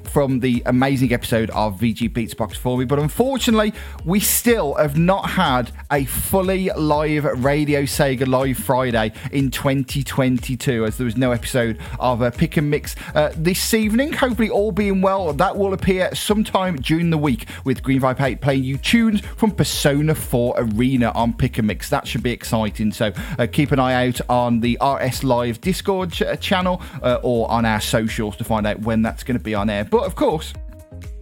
from 0.05 0.41
the 0.41 0.63
amazing 0.67 1.15
episode 1.15 1.49
of 1.53 1.81
VG 1.81 2.13
Beatsbox 2.13 2.57
for 2.57 2.77
me, 2.77 2.85
but 2.85 2.99
unfortunately, 2.99 3.73
we 4.05 4.21
still 4.21 4.75
have 4.75 4.99
not 4.99 5.31
had 5.31 5.73
a 5.91 6.05
fully 6.05 6.69
live 6.77 7.25
Radio 7.43 7.85
Sega 7.85 8.29
Live 8.29 8.59
Friday 8.59 9.11
in 9.33 9.51
2022, 9.51 10.85
as 10.85 10.99
there 10.99 11.07
was 11.07 11.17
no 11.17 11.33
episode 11.33 11.79
of 11.99 12.21
uh, 12.21 12.31
Pick 12.31 12.59
and 12.59 12.69
Mix 12.69 12.95
uh, 13.15 13.33
this 13.35 13.73
evening. 13.73 14.13
Hopefully, 14.13 14.51
all 14.51 14.71
being 14.71 15.01
well, 15.01 15.33
that 15.33 15.57
will 15.57 15.73
appear 15.73 16.15
sometime 16.15 16.77
during 16.77 17.09
the 17.09 17.17
week 17.17 17.49
with 17.65 17.83
Green 17.83 18.01
Viper 18.01 18.23
8 18.23 18.43
playing 18.43 18.65
you 18.65 18.77
tunes 18.77 19.23
from 19.39 19.51
Persona 19.51 20.15
4 20.15 20.57
Arena 20.59 21.11
on 21.15 21.33
Pick 21.33 21.57
and 21.57 21.67
Mix. 21.67 21.89
That 21.89 22.07
should 22.07 22.23
be 22.23 22.33
exciting. 22.33 22.93
So, 22.93 23.15
keep 23.47 23.73
an 23.73 23.79
eye 23.79 24.09
out 24.09 24.21
on 24.29 24.61
the 24.61 24.79
RS 24.81 25.25
Live 25.25 25.61
Discord 25.61 26.13
ch- 26.13 26.23
uh, 26.23 26.37
channel 26.37 26.83
uh, 27.03 27.19
or 27.23 27.51
on 27.51 27.65
our 27.65 27.81
socials 27.81 28.37
to 28.37 28.45
find 28.45 28.67
out 28.67 28.81
when 28.81 29.03
that's 29.03 29.25
going 29.25 29.39
to 29.39 29.43
be 29.43 29.55
on 29.55 29.71
air. 29.71 29.85
But 29.85 30.05
of 30.05 30.15
course, 30.15 30.53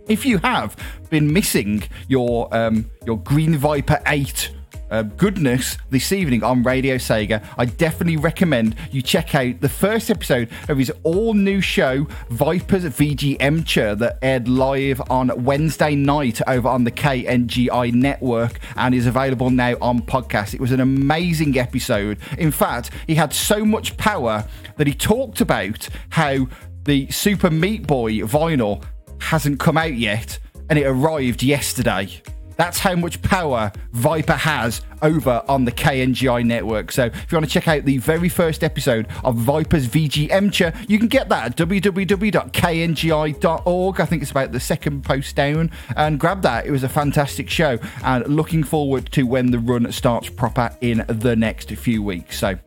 if 0.09 0.25
you 0.25 0.39
have 0.39 0.77
been 1.11 1.33
missing 1.33 1.83
your 2.09 2.55
um, 2.55 2.91
your 3.07 3.19
Green 3.19 3.57
Viper 3.57 4.01
8 4.07 4.53
uh, 4.91 5.03
goodness 5.03 5.77
this 5.91 6.13
evening 6.13 6.43
on 6.43 6.63
Radio 6.63 6.97
Sega, 6.97 7.45
I 7.57 7.65
definitely 7.67 8.17
recommend 8.17 8.77
you 8.91 9.03
check 9.03 9.35
out 9.35 9.61
the 9.61 9.69
first 9.69 10.11
episode 10.11 10.49
of 10.69 10.79
his 10.79 10.93
all 11.03 11.35
new 11.35 11.61
show, 11.61 12.07
Vipers 12.31 12.85
VGM 12.85 13.99
that 13.99 14.19
aired 14.23 14.49
live 14.49 15.01
on 15.11 15.45
Wednesday 15.45 15.95
night 15.95 16.41
over 16.47 16.69
on 16.69 16.85
the 16.85 16.91
KNGI 16.91 17.93
network 17.93 18.59
and 18.77 18.95
is 18.95 19.07
available 19.07 19.51
now 19.51 19.75
on 19.81 20.01
podcast. 20.01 20.55
It 20.55 20.61
was 20.61 20.73
an 20.73 20.81
amazing 20.81 21.59
episode. 21.59 22.19
In 22.39 22.51
fact, 22.51 22.91
he 23.07 23.15
had 23.15 23.33
so 23.33 23.65
much 23.65 23.97
power 23.97 24.45
that 24.77 24.87
he 24.87 24.95
talked 24.95 25.41
about 25.41 25.89
how 26.11 26.47
the 26.85 27.11
Super 27.11 27.51
Meat 27.51 27.87
Boy 27.87 28.21
vinyl 28.21 28.85
hasn't 29.21 29.61
come 29.61 29.77
out 29.77 29.95
yet 29.95 30.39
and 30.71 30.79
it 30.79 30.85
arrived 30.85 31.43
yesterday. 31.43 32.09
That's 32.59 32.79
how 32.81 32.95
much 32.97 33.23
power 33.23 33.73
Viper 33.93 34.33
has 34.35 34.83
over 35.01 35.45
on 35.49 35.65
the 35.65 35.71
KNGI 35.71 36.45
network. 36.45 36.91
So 36.91 37.05
if 37.05 37.31
you 37.31 37.37
want 37.37 37.47
to 37.47 37.53
check 37.53 37.69
out 37.69 37.85
the 37.85 37.99
very 37.99 38.29
first 38.29 38.65
episode 38.65 39.07
of 39.23 39.37
Viper's 39.37 39.87
VG 39.87 40.29
you 40.89 40.99
can 40.99 41.07
get 41.07 41.29
that 41.29 41.53
at 41.53 41.57
www.kngi.org. 41.57 42.41
I 44.01 44.05
think 44.05 44.23
it's 44.23 44.33
about 44.33 44.51
the 44.51 44.59
second 44.59 45.05
post 45.05 45.37
down 45.37 45.71
and 45.97 46.19
grab 46.19 46.43
that. 46.43 46.67
It 46.67 46.73
was 46.73 46.83
a 46.83 46.89
fantastic 46.89 47.49
show 47.49 47.79
and 48.03 48.27
looking 48.27 48.65
forward 48.65 49.13
to 49.13 49.23
when 49.23 49.53
the 49.53 49.61
run 49.61 49.91
starts 49.93 50.29
proper 50.29 50.77
in 50.81 51.05
the 51.09 51.37
next 51.37 51.71
few 51.71 52.03
weeks. 52.03 52.39
So 52.39 52.59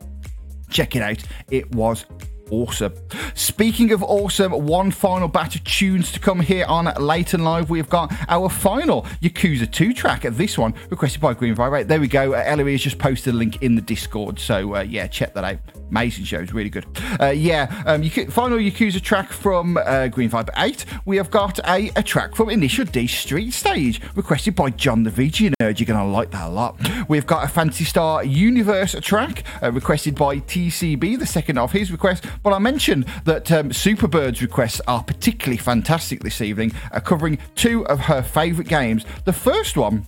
check 0.70 0.96
it 0.96 1.02
out. 1.02 1.22
It 1.50 1.76
was 1.76 2.06
awesome. 2.52 2.93
Speaking 3.34 3.91
of 3.91 4.04
awesome, 4.04 4.52
one 4.52 4.91
final 4.91 5.28
batch 5.28 5.56
of 5.56 5.64
tunes 5.64 6.12
to 6.12 6.20
come 6.20 6.41
here 6.41 6.66
on 6.68 6.93
Late 6.99 7.34
and 7.34 7.43
Live. 7.43 7.70
We've 7.70 7.89
got 7.89 8.14
our 8.28 8.49
final 8.49 9.04
Yakuza 9.22 9.72
2 9.72 9.93
track. 9.93 10.24
This 10.24 10.58
one 10.58 10.74
requested 10.89 11.22
by 11.22 11.34
Green 11.34 11.56
Viper 11.56 11.78
8. 11.78 11.88
There 11.88 11.99
we 11.99 12.08
go. 12.08 12.34
Uh, 12.34 12.43
Ellery 12.45 12.74
has 12.74 12.82
just 12.82 12.99
posted 12.99 13.34
a 13.34 13.38
link 13.38 13.62
in 13.64 13.76
the 13.76 13.82
Discord. 13.82 14.39
So, 14.39 14.76
uh, 14.76 14.82
yeah, 14.82 15.08
check 15.08 15.34
that 15.34 15.43
out. 15.43 15.58
Amazing 15.89 16.26
show. 16.26 16.39
It's 16.39 16.54
really 16.54 16.70
good. 16.70 16.86
Uh, 17.20 17.28
yeah, 17.28 17.84
um, 17.86 18.04
final 18.04 18.58
Yakuza 18.58 19.02
track 19.02 19.32
from 19.32 19.78
uh, 19.78 20.08
Green 20.08 20.30
Viper 20.30 20.54
8. 20.58 20.86
We 21.06 21.18
have 21.18 21.32
got 21.32 21.60
a, 21.68 21.91
a 21.95 22.04
track 22.04 22.36
from 22.36 22.49
Initial 22.49 22.86
D 22.86 23.08
Street 23.08 23.52
Stage 23.52 24.02
requested 24.16 24.56
by 24.56 24.70
John 24.70 25.04
the 25.04 25.10
VG 25.10 25.54
Nerd. 25.62 25.80
You're 25.80 25.88
going 25.88 25.99
to 25.99 26.06
like 26.06 26.32
that 26.32 26.47
a 26.47 26.52
lot. 26.52 26.80
We've 27.08 27.26
got 27.26 27.45
a 27.45 27.47
Phantasy 27.47 27.86
Star 27.86 28.24
Universe 28.24 28.95
track 29.02 29.43
uh, 29.62 29.72
requested 29.72 30.16
by 30.16 30.38
TCB, 30.38 31.20
the 31.20 31.26
second 31.26 31.58
of 31.58 31.72
his 31.72 31.91
request. 31.91 32.26
But 32.44 32.54
I 32.54 32.60
mentioned 32.60 33.06
that 33.26 33.52
um, 33.52 33.70
Superbird's 33.70 34.42
requests 34.42 34.82
are 34.88 35.04
particularly 35.04 35.58
fantastic 35.58 36.24
this 36.24 36.42
evening, 36.42 36.74
uh, 36.92 37.00
covering 37.00 37.38
two 37.56 37.86
of 37.88 38.00
her 38.00 38.22
favourite 38.22 38.68
games. 38.68 39.06
The 39.26 39.34
first 39.34 39.78
one 39.78 40.08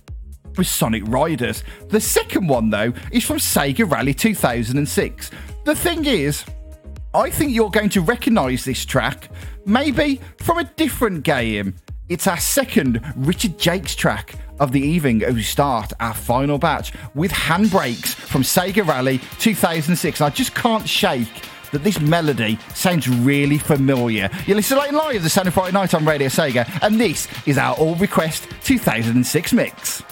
was 0.56 0.68
Sonic 0.68 1.02
Riders. 1.06 1.62
The 1.88 2.00
second 2.00 2.48
one, 2.48 2.70
though, 2.70 2.92
is 3.12 3.24
from 3.24 3.38
Sega 3.38 3.90
Rally 3.90 4.14
2006. 4.14 5.30
The 5.64 5.74
thing 5.74 6.04
is, 6.04 6.44
I 7.12 7.30
think 7.30 7.52
you're 7.52 7.70
going 7.70 7.90
to 7.90 8.00
recognise 8.00 8.64
this 8.64 8.84
track, 8.84 9.28
maybe 9.64 10.20
from 10.38 10.58
a 10.58 10.64
different 10.64 11.22
game. 11.22 11.76
It's 12.08 12.26
our 12.26 12.38
second 12.38 13.00
Richard 13.16 13.58
Jacques 13.58 13.86
track 13.86 14.34
of 14.60 14.72
the 14.72 14.80
evening 14.80 15.22
as 15.22 15.34
we 15.34 15.42
start 15.42 15.92
our 16.00 16.14
final 16.14 16.58
batch 16.58 16.92
with 17.14 17.32
Handbrakes 17.32 18.14
from 18.14 18.42
Sega 18.42 18.86
Rally 18.86 19.18
2006. 19.38 20.20
I 20.20 20.30
just 20.30 20.54
can't 20.54 20.88
shake 20.88 21.28
that 21.74 21.84
this 21.84 22.00
melody 22.00 22.58
sounds 22.72 23.08
really 23.08 23.58
familiar. 23.58 24.30
You're 24.46 24.56
listening 24.56 24.94
live 24.94 25.22
the 25.22 25.28
Sound 25.28 25.48
of 25.48 25.54
Friday 25.54 25.72
Night 25.72 25.92
on 25.92 26.04
Radio 26.04 26.28
Sega, 26.28 26.66
and 26.82 27.00
this 27.00 27.28
is 27.46 27.58
our 27.58 27.74
All 27.76 27.96
Request 27.96 28.48
2006 28.62 29.52
mix. 29.52 30.02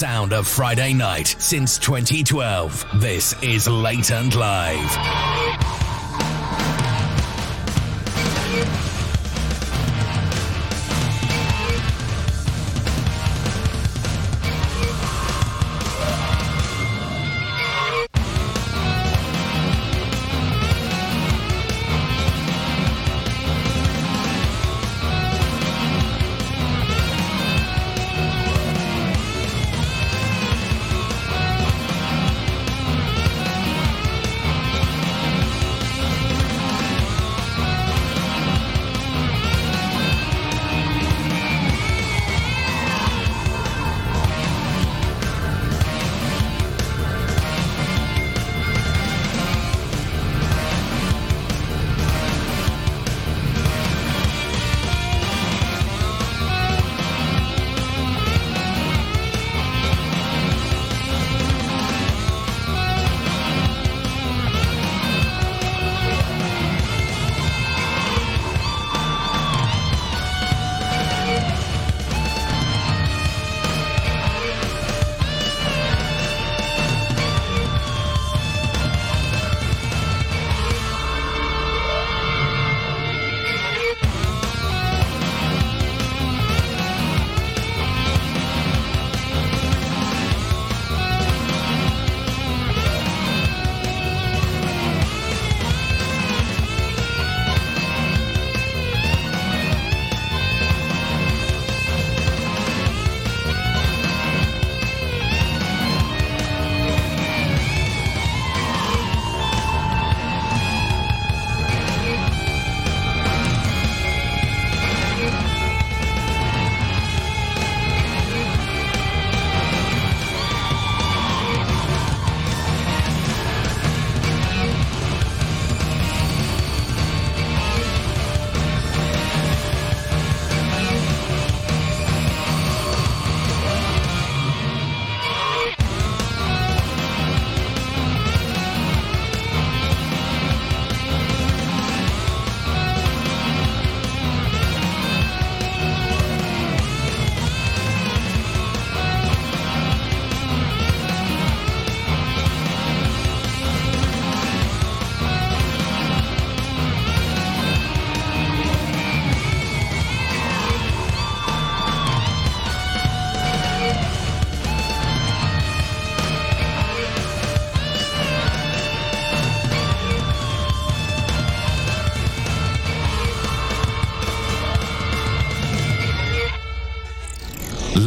Sound 0.00 0.32
of 0.32 0.48
Friday 0.48 0.94
night 0.94 1.36
since 1.38 1.76
2012. 1.76 2.86
This 3.00 3.34
is 3.42 3.68
Late 3.68 4.10
and 4.10 4.34
Live. 4.34 5.39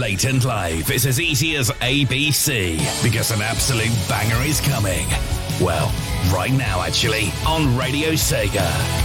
Late 0.04 0.26
and 0.26 0.44
Live 0.44 0.92
is 0.92 1.06
as 1.06 1.22
easy 1.22 1.56
as 1.56 1.72
ABC 1.72 2.78
because 3.02 3.32
an 3.32 3.42
absolute 3.42 3.88
banger 4.10 4.44
is 4.44 4.60
coming. 4.60 5.08
Well, 5.62 5.94
right 6.30 6.52
now, 6.52 6.82
actually, 6.82 7.32
on 7.48 7.78
Radio 7.78 8.10
Sega. 8.10 9.03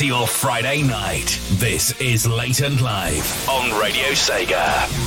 To 0.00 0.06
your 0.06 0.26
Friday 0.26 0.82
night. 0.82 1.38
This 1.50 1.92
is 2.00 2.26
Late 2.26 2.62
and 2.62 2.80
Live 2.80 3.46
on 3.50 3.78
Radio 3.78 4.12
Sega. 4.12 4.99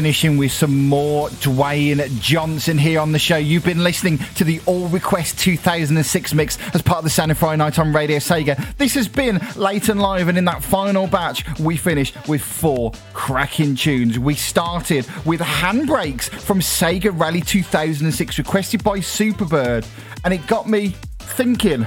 Finishing 0.00 0.38
with 0.38 0.50
some 0.50 0.88
more 0.88 1.28
Dwayne 1.28 2.18
Johnson 2.22 2.78
here 2.78 3.00
on 3.00 3.12
the 3.12 3.18
show. 3.18 3.36
You've 3.36 3.66
been 3.66 3.84
listening 3.84 4.16
to 4.36 4.44
the 4.44 4.58
All 4.64 4.88
Request 4.88 5.38
2006 5.40 6.32
mix 6.32 6.56
as 6.74 6.80
part 6.80 7.04
of 7.04 7.14
the 7.14 7.30
of 7.30 7.36
Friday 7.36 7.58
Night 7.58 7.78
on 7.78 7.92
Radio 7.92 8.16
Sega. 8.16 8.74
This 8.78 8.94
has 8.94 9.08
been 9.08 9.38
late 9.56 9.90
and 9.90 10.00
live, 10.00 10.28
and 10.28 10.38
in 10.38 10.46
that 10.46 10.64
final 10.64 11.06
batch, 11.06 11.44
we 11.58 11.76
finished 11.76 12.16
with 12.26 12.40
four 12.40 12.92
cracking 13.12 13.74
tunes. 13.74 14.18
We 14.18 14.36
started 14.36 15.06
with 15.26 15.40
Handbrakes 15.40 16.30
from 16.30 16.60
Sega 16.60 17.10
Rally 17.12 17.42
2006, 17.42 18.38
requested 18.38 18.82
by 18.82 19.00
Superbird, 19.00 19.86
and 20.24 20.32
it 20.32 20.46
got 20.46 20.66
me 20.66 20.94
thinking, 21.18 21.86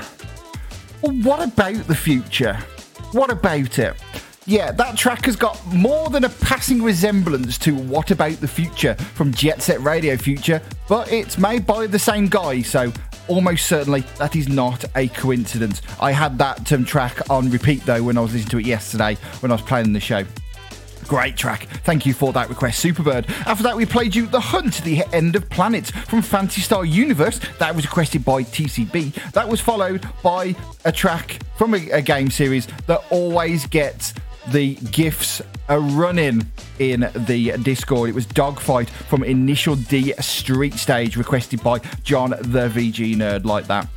well, 1.01 1.13
what 1.23 1.43
about 1.43 1.87
the 1.87 1.95
future? 1.95 2.59
What 3.11 3.31
about 3.31 3.79
it? 3.79 3.95
Yeah, 4.45 4.73
that 4.73 4.97
track 4.97 5.23
has 5.25 5.37
got 5.37 5.65
more 5.67 6.09
than 6.09 6.25
a 6.25 6.29
passing 6.29 6.83
resemblance 6.83 7.57
to 7.59 7.73
What 7.73 8.11
About 8.11 8.33
the 8.33 8.47
Future 8.47 8.93
from 8.95 9.33
Jet 9.33 9.61
Set 9.61 9.79
Radio 9.79 10.17
Future, 10.17 10.61
but 10.89 11.09
it's 11.13 11.37
made 11.37 11.65
by 11.65 11.87
the 11.87 11.97
same 11.97 12.27
guy, 12.27 12.61
so 12.61 12.91
almost 13.29 13.67
certainly 13.67 14.01
that 14.17 14.35
is 14.35 14.49
not 14.49 14.83
a 14.97 15.07
coincidence. 15.07 15.81
I 16.01 16.11
had 16.11 16.37
that 16.39 16.73
um, 16.73 16.83
track 16.83 17.29
on 17.29 17.49
repeat 17.51 17.85
though 17.85 18.03
when 18.03 18.17
I 18.17 18.21
was 18.21 18.33
listening 18.33 18.49
to 18.49 18.57
it 18.59 18.65
yesterday 18.65 19.15
when 19.39 19.49
I 19.49 19.55
was 19.55 19.61
playing 19.61 19.93
the 19.93 20.01
show. 20.01 20.25
Great 21.07 21.37
track. 21.37 21.67
Thank 21.85 22.05
you 22.05 22.13
for 22.13 22.33
that 22.33 22.49
request, 22.49 22.83
Superbird. 22.83 23.29
After 23.45 23.63
that, 23.63 23.77
we 23.77 23.85
played 23.85 24.13
you 24.13 24.25
The 24.25 24.39
Hunt, 24.39 24.83
The 24.83 25.03
End 25.13 25.37
of 25.37 25.49
Planets 25.49 25.91
from 25.91 26.21
Phantasy 26.21 26.61
Star 26.61 26.83
Universe. 26.83 27.39
That 27.59 27.75
was 27.75 27.85
requested 27.85 28.25
by 28.25 28.43
TCB. 28.43 29.31
That 29.31 29.47
was 29.47 29.61
followed 29.61 30.05
by 30.21 30.55
a 30.83 30.91
track 30.91 31.39
from 31.57 31.75
a, 31.75 31.89
a 31.91 32.01
game 32.01 32.29
series 32.29 32.67
that 32.87 33.01
always 33.09 33.67
gets 33.67 34.13
the 34.47 34.75
gifts 34.75 35.41
are 35.69 35.79
running 35.79 36.45
in 36.79 37.09
the 37.13 37.53
Discord. 37.63 38.09
It 38.09 38.15
was 38.15 38.25
Dogfight 38.25 38.89
from 38.89 39.23
Initial 39.23 39.75
D 39.75 40.13
Street 40.19 40.73
Stage, 40.73 41.15
requested 41.17 41.63
by 41.63 41.79
John 42.03 42.31
the 42.31 42.69
VG 42.69 43.15
Nerd, 43.15 43.45
like 43.45 43.67
that. 43.67 43.87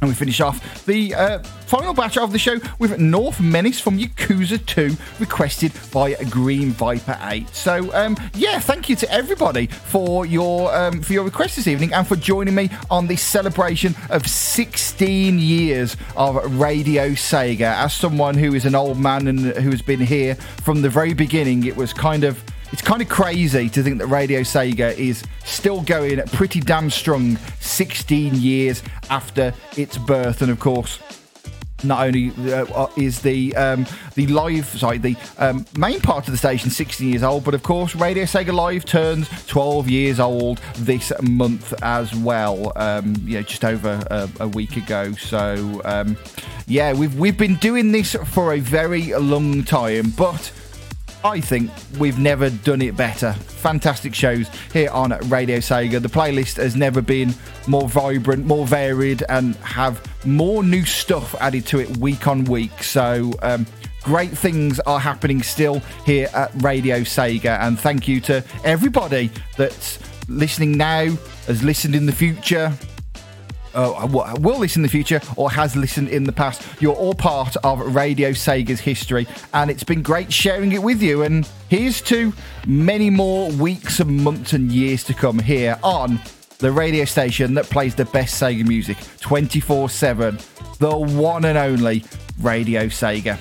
And 0.00 0.10
we 0.10 0.14
finish 0.14 0.40
off 0.40 0.84
the 0.84 1.14
uh, 1.14 1.38
final 1.66 1.94
batch 1.94 2.18
of 2.18 2.30
the 2.30 2.38
show 2.38 2.58
with 2.78 2.98
North 2.98 3.40
Menace 3.40 3.80
from 3.80 3.98
Yakuza 3.98 4.64
2, 4.66 4.96
requested 5.18 5.72
by 5.92 6.14
Green 6.30 6.70
Viper 6.72 7.18
8. 7.22 7.48
So, 7.54 7.94
um, 7.94 8.16
yeah, 8.34 8.58
thank 8.58 8.88
you 8.88 8.96
to 8.96 9.10
everybody 9.10 9.66
for 9.66 10.26
your 10.26 10.74
um, 10.74 11.00
for 11.02 11.12
your 11.12 11.24
request 11.24 11.56
this 11.56 11.66
evening 11.66 11.92
and 11.94 12.06
for 12.06 12.16
joining 12.16 12.54
me 12.54 12.70
on 12.90 13.06
this 13.06 13.22
celebration 13.22 13.94
of 14.10 14.26
16 14.26 15.38
years 15.38 15.96
of 16.16 16.60
Radio 16.60 17.10
Sega. 17.10 17.74
As 17.74 17.94
someone 17.94 18.34
who 18.34 18.54
is 18.54 18.64
an 18.66 18.74
old 18.74 18.98
man 18.98 19.26
and 19.26 19.40
who 19.40 19.70
has 19.70 19.82
been 19.82 20.00
here 20.00 20.34
from 20.34 20.82
the 20.82 20.90
very 20.90 21.14
beginning, 21.14 21.64
it 21.64 21.76
was 21.76 21.92
kind 21.92 22.24
of 22.24 22.42
it's 22.74 22.82
kind 22.82 23.00
of 23.00 23.08
crazy 23.08 23.68
to 23.68 23.84
think 23.84 23.98
that 23.98 24.08
Radio 24.08 24.40
Sega 24.40 24.98
is 24.98 25.22
still 25.44 25.80
going 25.82 26.20
pretty 26.32 26.58
damn 26.58 26.90
strong 26.90 27.36
16 27.60 28.34
years 28.34 28.82
after 29.10 29.54
its 29.76 29.96
birth. 29.96 30.42
And 30.42 30.50
of 30.50 30.58
course, 30.58 30.98
not 31.84 32.04
only 32.04 32.32
uh, 32.52 32.64
uh, 32.64 32.90
is 32.96 33.22
the 33.22 33.54
um, 33.54 33.86
the 34.16 34.26
live 34.26 34.66
sorry 34.66 34.98
the 34.98 35.14
um, 35.38 35.64
main 35.76 36.00
part 36.00 36.26
of 36.26 36.32
the 36.32 36.36
station 36.36 36.68
16 36.68 37.08
years 37.08 37.22
old, 37.22 37.44
but 37.44 37.54
of 37.54 37.62
course 37.62 37.94
Radio 37.94 38.24
Sega 38.24 38.52
Live 38.52 38.84
turns 38.84 39.28
12 39.46 39.88
years 39.88 40.18
old 40.18 40.58
this 40.74 41.12
month 41.22 41.80
as 41.80 42.12
well. 42.12 42.72
Um, 42.74 43.14
you 43.24 43.36
know, 43.36 43.42
just 43.42 43.64
over 43.64 44.04
a, 44.10 44.28
a 44.40 44.48
week 44.48 44.76
ago. 44.76 45.12
So 45.12 45.80
um, 45.84 46.16
yeah, 46.66 46.92
we've 46.92 47.16
we've 47.16 47.38
been 47.38 47.54
doing 47.54 47.92
this 47.92 48.16
for 48.26 48.52
a 48.52 48.58
very 48.58 49.14
long 49.14 49.62
time, 49.62 50.10
but 50.10 50.50
I 51.24 51.40
think 51.40 51.70
we've 51.98 52.18
never 52.18 52.50
done 52.50 52.82
it 52.82 52.98
better. 52.98 53.32
Fantastic 53.32 54.14
shows 54.14 54.50
here 54.74 54.90
on 54.90 55.10
Radio 55.30 55.56
Sega. 55.56 56.02
The 56.02 56.08
playlist 56.08 56.58
has 56.58 56.76
never 56.76 57.00
been 57.00 57.34
more 57.66 57.88
vibrant, 57.88 58.44
more 58.44 58.66
varied, 58.66 59.24
and 59.30 59.56
have 59.56 60.06
more 60.26 60.62
new 60.62 60.84
stuff 60.84 61.34
added 61.40 61.64
to 61.68 61.80
it 61.80 61.96
week 61.96 62.28
on 62.28 62.44
week. 62.44 62.82
So, 62.82 63.32
um, 63.40 63.66
great 64.02 64.36
things 64.36 64.80
are 64.80 65.00
happening 65.00 65.42
still 65.42 65.80
here 66.04 66.28
at 66.34 66.50
Radio 66.62 66.98
Sega. 67.00 67.58
And 67.58 67.80
thank 67.80 68.06
you 68.06 68.20
to 68.20 68.44
everybody 68.62 69.30
that's 69.56 69.98
listening 70.28 70.72
now, 70.72 71.06
has 71.46 71.62
listened 71.62 71.94
in 71.94 72.04
the 72.04 72.12
future, 72.12 72.70
uh, 73.74 74.06
will 74.40 74.58
listen 74.58 74.80
in 74.80 74.82
the 74.82 74.88
future 74.88 75.20
or 75.36 75.50
has 75.50 75.76
listened 75.76 76.08
in 76.08 76.24
the 76.24 76.32
past. 76.32 76.62
You're 76.80 76.94
all 76.94 77.14
part 77.14 77.56
of 77.64 77.94
Radio 77.94 78.30
Sega's 78.30 78.80
history, 78.80 79.26
and 79.52 79.70
it's 79.70 79.84
been 79.84 80.02
great 80.02 80.32
sharing 80.32 80.72
it 80.72 80.82
with 80.82 81.02
you. 81.02 81.22
And 81.22 81.48
here's 81.68 82.00
to 82.02 82.32
many 82.66 83.10
more 83.10 83.50
weeks 83.50 84.00
and 84.00 84.22
months 84.22 84.52
and 84.52 84.70
years 84.70 85.04
to 85.04 85.14
come 85.14 85.38
here 85.38 85.78
on 85.82 86.20
the 86.58 86.72
radio 86.72 87.04
station 87.04 87.54
that 87.54 87.66
plays 87.66 87.94
the 87.94 88.04
best 88.06 88.40
Sega 88.40 88.66
music 88.66 88.96
24 89.20 89.88
7, 89.88 90.38
the 90.78 90.96
one 90.96 91.44
and 91.44 91.58
only 91.58 92.04
Radio 92.40 92.86
Sega. 92.86 93.38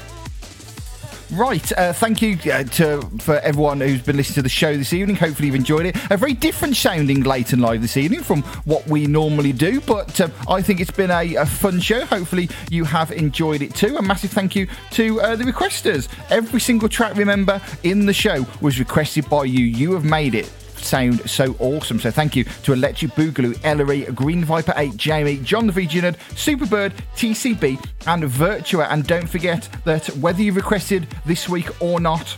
Right, 1.34 1.72
uh, 1.80 1.94
thank 1.94 2.22
you 2.22 2.38
uh, 2.52 2.64
to 2.64 3.02
for 3.20 3.40
everyone 3.40 3.82
who's 3.82 4.04
been 4.04 4.18
listening 4.18 4.36
to 4.36 4.42
the 4.44 4.50
show 4.50 4.78
this 4.78 4.94
evening. 4.94 5.16
Hopefully, 5.16 5.48
you've 5.48 5.56
enjoyed 5.56 5.88
it. 5.88 5.96
A 6.12 6.18
very 6.18 6.34
different 6.36 6.76
sounding 6.76 7.24
late 7.24 7.54
and 7.54 7.62
live 7.62 7.82
this 7.82 7.98
evening 7.98 8.22
from 8.22 8.44
what 8.66 8.86
we 8.88 9.08
normally 9.08 9.52
do, 9.52 9.82
but 9.82 10.22
uh, 10.22 10.28
I 10.48 10.62
think 10.62 10.80
it's 10.80 10.92
been 10.92 11.10
a, 11.10 11.36
a, 11.36 11.46
fun 11.48 11.80
show. 11.80 12.06
Hopefully, 12.06 12.50
you 12.70 12.84
have 12.84 13.12
enjoyed 13.12 13.64
it 13.64 13.74
too. 13.74 13.98
A 13.98 14.02
massive 14.02 14.30
thank 14.30 14.56
you 14.56 14.68
to 14.92 15.22
uh, 15.22 15.36
the 15.36 15.44
requesters. 15.44 16.08
Every 16.30 16.60
single 16.60 16.88
track, 16.88 17.16
remember, 17.16 17.60
in 17.82 18.06
the 18.06 18.14
show 18.14 18.46
was 18.62 18.78
requested 18.78 19.28
by 19.28 19.46
you. 19.46 19.66
You 19.66 19.94
have 19.94 20.06
made 20.06 20.36
it 20.36 20.52
sound 20.84 21.30
so 21.30 21.56
awesome. 21.60 22.00
So 22.00 22.12
thank 22.12 22.36
you 22.36 22.44
to 22.44 22.74
Electric 22.74 23.12
Boogaloo, 23.12 23.60
Ellery, 23.64 24.04
Green 24.14 24.44
Viper 24.44 24.74
8, 24.76 24.96
Jamie, 24.98 25.38
John 25.38 25.68
the 25.68 25.74
Nerd, 25.74 26.18
Superbird, 26.36 26.94
TCB, 27.16 27.84
and 28.08 28.24
Virtua. 28.24 28.88
And 28.90 29.06
don't 29.06 29.30
forget 29.30 29.70
that 29.86 30.08
whether 30.18 30.42
you 30.42 30.54
requested 30.54 31.08
this 31.26 31.48
week 31.48 31.70
or 31.82 32.00
not, 32.00 32.36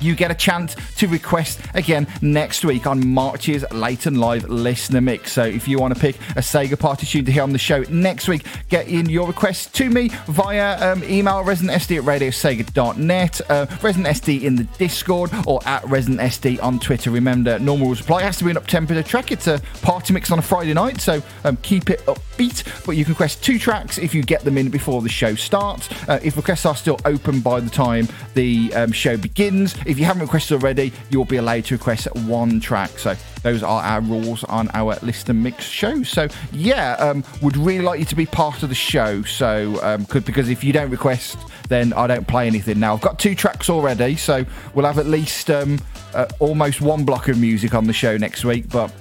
you 0.00 0.14
get 0.14 0.30
a 0.30 0.34
chance 0.34 0.76
to 0.96 1.08
request 1.08 1.60
again 1.74 2.06
next 2.22 2.64
week 2.64 2.86
on 2.86 3.06
March's 3.06 3.64
Late 3.72 4.06
and 4.06 4.18
Live 4.18 4.48
Listener 4.48 5.00
Mix. 5.00 5.32
So 5.32 5.44
if 5.44 5.68
you 5.68 5.78
want 5.78 5.94
to 5.94 6.00
pick 6.00 6.16
a 6.30 6.40
Sega 6.40 6.78
party 6.78 7.06
tune 7.06 7.24
to 7.24 7.32
hear 7.32 7.42
on 7.42 7.52
the 7.52 7.58
show 7.58 7.82
next 7.90 8.28
week, 8.28 8.44
get 8.68 8.88
in 8.88 9.08
your 9.08 9.26
request 9.26 9.74
to 9.76 9.88
me 9.88 10.08
via 10.26 10.92
um, 10.92 11.02
email 11.04 11.42
residentsd 11.44 11.98
at 11.98 12.04
radiosega.net, 12.04 13.40
uh, 13.50 13.66
residentsd 13.66 14.42
in 14.42 14.56
the 14.56 14.64
Discord, 14.64 15.30
or 15.46 15.60
at 15.66 15.82
residentsd 15.82 16.62
on 16.62 16.78
Twitter. 16.78 17.10
Remember, 17.10 17.58
normal. 17.58 17.92
It 17.92 18.06
has 18.08 18.38
to 18.38 18.44
be 18.44 18.50
an 18.50 18.56
up 18.56 18.66
temperature 18.66 19.02
track. 19.02 19.32
It's 19.32 19.46
a 19.46 19.60
party 19.82 20.12
mix 20.12 20.30
on 20.30 20.38
a 20.38 20.42
Friday 20.42 20.74
night, 20.74 21.00
so 21.00 21.22
um, 21.44 21.56
keep 21.58 21.90
it 21.90 22.00
upbeat. 22.06 22.84
But 22.84 22.92
you 22.92 23.04
can 23.04 23.12
request 23.12 23.42
two 23.42 23.58
tracks 23.58 23.98
if 23.98 24.14
you 24.14 24.22
get 24.22 24.42
them 24.42 24.58
in 24.58 24.70
before 24.70 25.02
the 25.02 25.08
show 25.08 25.34
starts. 25.34 25.88
Uh, 26.08 26.20
if 26.22 26.36
requests 26.36 26.66
are 26.66 26.76
still 26.76 27.00
open 27.04 27.40
by 27.40 27.60
the 27.60 27.70
time 27.70 28.08
the 28.34 28.72
um, 28.74 28.92
show 28.92 29.16
begins, 29.16 29.74
if 29.86 29.98
you 29.98 30.04
haven't 30.04 30.22
requested 30.22 30.60
already, 30.60 30.92
you'll 31.10 31.24
be 31.24 31.36
allowed 31.36 31.64
to 31.66 31.74
request 31.74 32.08
one 32.26 32.60
track. 32.60 32.90
So 32.98 33.14
those 33.42 33.62
are 33.62 33.82
our 33.82 34.00
rules 34.00 34.44
on 34.44 34.70
our 34.74 34.96
listener 35.02 35.34
mix 35.34 35.64
show. 35.64 36.02
So 36.02 36.28
yeah, 36.52 36.94
um, 36.94 37.24
would 37.42 37.56
really 37.56 37.84
like 37.84 38.00
you 38.00 38.06
to 38.06 38.16
be 38.16 38.26
part 38.26 38.62
of 38.62 38.68
the 38.68 38.74
show. 38.74 39.22
So 39.22 39.78
um, 39.82 40.06
could, 40.06 40.24
because 40.24 40.48
if 40.48 40.64
you 40.64 40.72
don't 40.72 40.90
request, 40.90 41.38
then 41.68 41.92
I 41.92 42.06
don't 42.06 42.26
play 42.26 42.46
anything. 42.46 42.78
Now 42.78 42.94
I've 42.94 43.00
got 43.00 43.18
two 43.18 43.34
tracks 43.34 43.70
already, 43.70 44.16
so 44.16 44.44
we'll 44.74 44.86
have 44.86 44.98
at 44.98 45.06
least 45.06 45.50
um, 45.50 45.80
uh, 46.14 46.26
almost 46.38 46.80
one 46.80 47.04
block 47.04 47.28
of 47.28 47.38
music 47.38 47.74
on 47.74 47.86
the 47.86 47.92
show 47.92 48.16
next 48.16 48.44
week. 48.44 48.68
But 48.68 48.92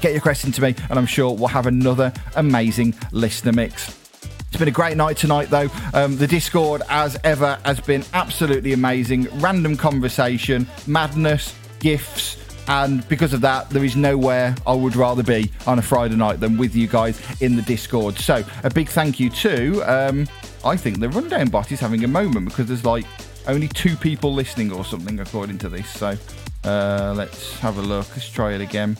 get 0.00 0.12
your 0.12 0.20
question 0.20 0.52
to 0.52 0.62
me, 0.62 0.74
and 0.90 0.98
I'm 0.98 1.06
sure 1.06 1.34
we'll 1.34 1.48
have 1.48 1.66
another 1.66 2.12
amazing 2.36 2.94
listener 3.12 3.52
mix. 3.52 3.97
It's 4.48 4.56
been 4.56 4.68
a 4.68 4.72
great 4.72 4.96
night 4.96 5.18
tonight, 5.18 5.50
though. 5.50 5.68
Um, 5.92 6.16
the 6.16 6.26
Discord, 6.26 6.82
as 6.88 7.18
ever, 7.22 7.58
has 7.64 7.80
been 7.80 8.02
absolutely 8.14 8.72
amazing. 8.72 9.28
Random 9.40 9.76
conversation, 9.76 10.66
madness, 10.86 11.54
gifts, 11.80 12.38
and 12.68 13.06
because 13.08 13.32
of 13.32 13.40
that, 13.42 13.68
there 13.70 13.84
is 13.84 13.94
nowhere 13.94 14.54
I 14.66 14.74
would 14.74 14.96
rather 14.96 15.22
be 15.22 15.50
on 15.66 15.78
a 15.78 15.82
Friday 15.82 16.16
night 16.16 16.40
than 16.40 16.56
with 16.56 16.74
you 16.74 16.86
guys 16.86 17.20
in 17.40 17.56
the 17.56 17.62
Discord. 17.62 18.18
So, 18.18 18.42
a 18.64 18.70
big 18.70 18.88
thank 18.88 19.20
you 19.20 19.30
to, 19.30 19.82
um, 19.82 20.26
I 20.64 20.76
think 20.76 21.00
the 21.00 21.08
Rundown 21.08 21.48
bot 21.48 21.70
is 21.70 21.80
having 21.80 22.04
a 22.04 22.08
moment 22.08 22.48
because 22.48 22.66
there's 22.66 22.84
like 22.84 23.04
only 23.46 23.68
two 23.68 23.96
people 23.96 24.32
listening 24.32 24.72
or 24.72 24.84
something, 24.84 25.20
according 25.20 25.58
to 25.58 25.68
this. 25.68 25.88
So, 25.90 26.16
uh, 26.64 27.14
let's 27.16 27.58
have 27.60 27.78
a 27.78 27.82
look. 27.82 28.06
Let's 28.10 28.28
try 28.28 28.52
it 28.52 28.60
again. 28.60 28.96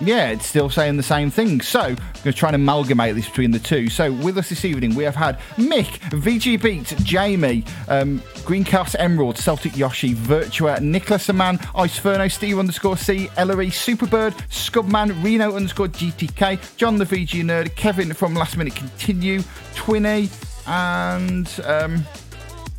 Yeah, 0.00 0.28
it's 0.28 0.46
still 0.46 0.70
saying 0.70 0.96
the 0.96 1.02
same 1.02 1.30
thing. 1.30 1.60
So, 1.60 1.80
I'm 1.80 1.96
going 1.96 2.22
to 2.22 2.32
try 2.32 2.50
and 2.50 2.56
amalgamate 2.56 3.16
this 3.16 3.28
between 3.28 3.50
the 3.50 3.58
two. 3.58 3.88
So, 3.88 4.12
with 4.12 4.38
us 4.38 4.48
this 4.48 4.64
evening, 4.64 4.94
we 4.94 5.02
have 5.02 5.16
had 5.16 5.40
Mick, 5.56 5.86
VG 6.10 6.62
Beat, 6.62 6.94
Jamie, 7.04 7.64
um, 7.88 8.20
Greencast 8.44 8.94
Emerald, 8.98 9.38
Celtic 9.38 9.76
Yoshi, 9.76 10.14
Virtua, 10.14 10.80
Nicholas 10.80 11.28
Aman, 11.28 11.58
Iceferno, 11.58 12.30
Steve 12.30 12.60
underscore 12.60 12.96
C, 12.96 13.28
Ellery, 13.36 13.68
Superbird, 13.68 14.34
Scubman, 14.50 15.20
Reno 15.22 15.56
underscore 15.56 15.88
GTK, 15.88 16.76
John 16.76 16.96
the 16.96 17.04
VG 17.04 17.42
Nerd, 17.42 17.74
Kevin 17.74 18.12
from 18.12 18.34
Last 18.34 18.56
Minute 18.56 18.76
Continue, 18.76 19.40
Twinny, 19.74 20.30
and. 20.68 21.60
Um, 21.64 22.04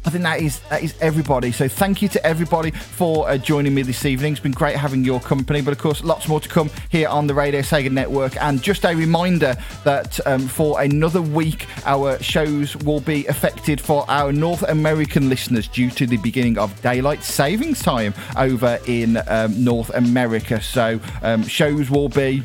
I 0.05 0.11
think 0.11 0.23
that 0.23 0.41
is 0.41 0.59
that 0.69 0.81
is 0.81 0.95
everybody. 1.01 1.51
So 1.51 1.67
thank 1.67 2.01
you 2.01 2.07
to 2.09 2.25
everybody 2.25 2.71
for 2.71 3.29
uh, 3.29 3.37
joining 3.37 3.75
me 3.75 3.81
this 3.81 4.05
evening. 4.05 4.31
It's 4.31 4.41
been 4.41 4.53
great 4.53 4.77
having 4.77 5.03
your 5.03 5.19
company, 5.19 5.61
but 5.61 5.71
of 5.71 5.77
course, 5.77 6.03
lots 6.03 6.27
more 6.27 6.39
to 6.39 6.47
come 6.47 6.69
here 6.89 7.09
on 7.09 7.27
the 7.27 7.33
Radio 7.33 7.59
Sega 7.61 7.91
Network. 7.91 8.41
And 8.41 8.61
just 8.61 8.85
a 8.85 8.95
reminder 8.95 9.55
that 9.83 10.25
um, 10.25 10.47
for 10.47 10.81
another 10.81 11.21
week, 11.21 11.67
our 11.85 12.17
shows 12.23 12.77
will 12.77 13.01
be 13.01 13.27
affected 13.27 13.81
for 13.81 14.05
our 14.09 14.31
North 14.31 14.63
American 14.63 15.27
listeners 15.27 15.67
due 15.67 15.89
to 15.91 16.07
the 16.07 16.17
beginning 16.17 16.57
of 16.57 16.81
daylight 16.81 17.23
savings 17.23 17.81
time 17.81 18.13
over 18.37 18.79
in 18.87 19.21
um, 19.27 19.63
North 19.63 19.89
America. 19.93 20.61
So 20.61 20.99
um, 21.23 21.43
shows 21.43 21.89
will 21.89 22.09
be 22.09 22.43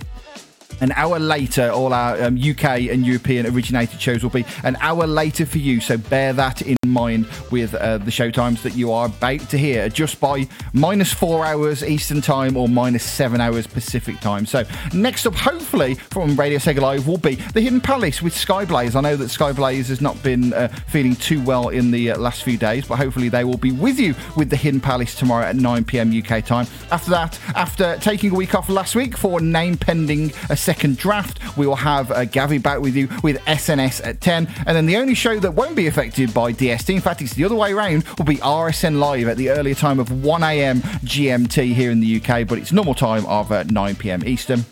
an 0.81 0.93
hour 0.93 1.19
later, 1.19 1.71
all 1.71 1.93
our 1.93 2.23
um, 2.23 2.37
UK 2.37 2.91
and 2.91 3.07
European 3.07 3.47
originated 3.47 4.01
shows 4.01 4.23
will 4.23 4.31
be 4.31 4.45
an 4.63 4.77
hour 4.81 5.07
later 5.07 5.47
for 5.47 5.59
you. 5.59 5.81
So 5.81 5.97
bear 5.97 6.33
that 6.33 6.63
in 6.63 6.77
mind 6.87 7.27
with 7.51 7.75
uh, 7.75 7.99
the 7.99 8.11
show 8.11 8.31
times 8.31 8.63
that 8.63 8.75
you 8.75 8.93
are 8.93 9.07
about 9.07 9.41
to 9.51 9.59
hear, 9.59 9.89
just 9.89 10.21
by 10.21 10.49
minus 10.73 11.13
four 11.13 11.45
hours 11.45 11.83
Eastern 11.83 12.21
time 12.21 12.57
or 12.57 12.69
minus 12.69 13.03
seven 13.03 13.41
hours 13.41 13.67
Pacific 13.67 14.21
time. 14.21 14.47
So 14.47 14.65
next 14.93 15.27
up, 15.27 15.35
hopefully 15.35 15.95
from 15.95 16.37
Radio 16.37 16.59
Sega 16.59 16.81
Live, 16.81 17.07
will 17.07 17.19
be 17.19 17.35
the 17.35 17.61
Hidden 17.61 17.81
Palace 17.81 18.23
with 18.23 18.35
Skyblaze. 18.35 18.95
I 18.95 19.01
know 19.01 19.17
that 19.17 19.27
Skyblaze 19.27 19.87
has 19.89 20.01
not 20.01 20.21
been 20.23 20.53
uh, 20.53 20.69
feeling 20.87 21.17
too 21.17 21.43
well 21.43 21.69
in 21.69 21.91
the 21.91 22.13
uh, 22.13 22.19
last 22.19 22.43
few 22.43 22.57
days, 22.57 22.87
but 22.87 22.97
hopefully 22.97 23.29
they 23.29 23.45
will 23.45 23.59
be 23.59 23.73
with 23.73 23.99
you 23.99 24.15
with 24.37 24.51
the 24.51 24.57
Hidden 24.57 24.81
Palace 24.81 25.15
tomorrow 25.15 25.47
at 25.47 25.57
9 25.57 25.85
p.m. 25.85 26.17
UK 26.17 26.45
time. 26.45 26.67
After 26.91 27.11
that, 27.11 27.39
after 27.55 27.97
taking 27.99 28.31
a 28.33 28.35
week 28.35 28.55
off 28.55 28.69
last 28.69 28.95
week 28.95 29.17
for 29.17 29.41
name 29.41 29.77
pending 29.77 30.33
a 30.51 30.57
second 30.65 30.97
draft. 30.97 31.39
We 31.59 31.67
will 31.67 31.77
have 31.77 32.11
uh, 32.11 32.25
Gavi 32.25 32.63
back 32.63 32.81
with 32.81 32.97
you 32.97 33.09
with 33.23 33.39
SNS 33.45 34.05
at 34.05 34.21
10. 34.21 34.49
And 34.67 34.77
then 34.77 34.87
the 34.87 34.97
only 34.97 35.15
show 35.15 35.39
that 35.39 35.53
won't 35.53 35.77
be 35.77 35.87
affected 35.87 36.33
by 36.33 36.53
DST, 36.53 36.95
in 36.95 37.01
fact, 37.01 37.21
it's 37.21 37.35
the 37.35 37.45
other 37.45 37.55
way 37.55 37.73
around, 37.73 38.05
will 38.19 38.25
be 38.25 38.37
RSN 38.37 38.99
Live 38.99 39.29
at 39.29 39.37
the 39.37 39.51
earlier 39.51 39.75
time 39.75 40.01
of 40.01 40.09
1am 40.09 40.81
GMT 41.05 41.75
here 41.75 41.91
in 41.91 42.01
the 42.01 42.17
UK, 42.17 42.49
but 42.49 42.59
it's 42.59 42.73
normal 42.73 42.95
time 42.95 43.27
of 43.27 43.53
uh, 43.53 43.65
9pm 43.65 44.27
Eastern. 44.27 44.65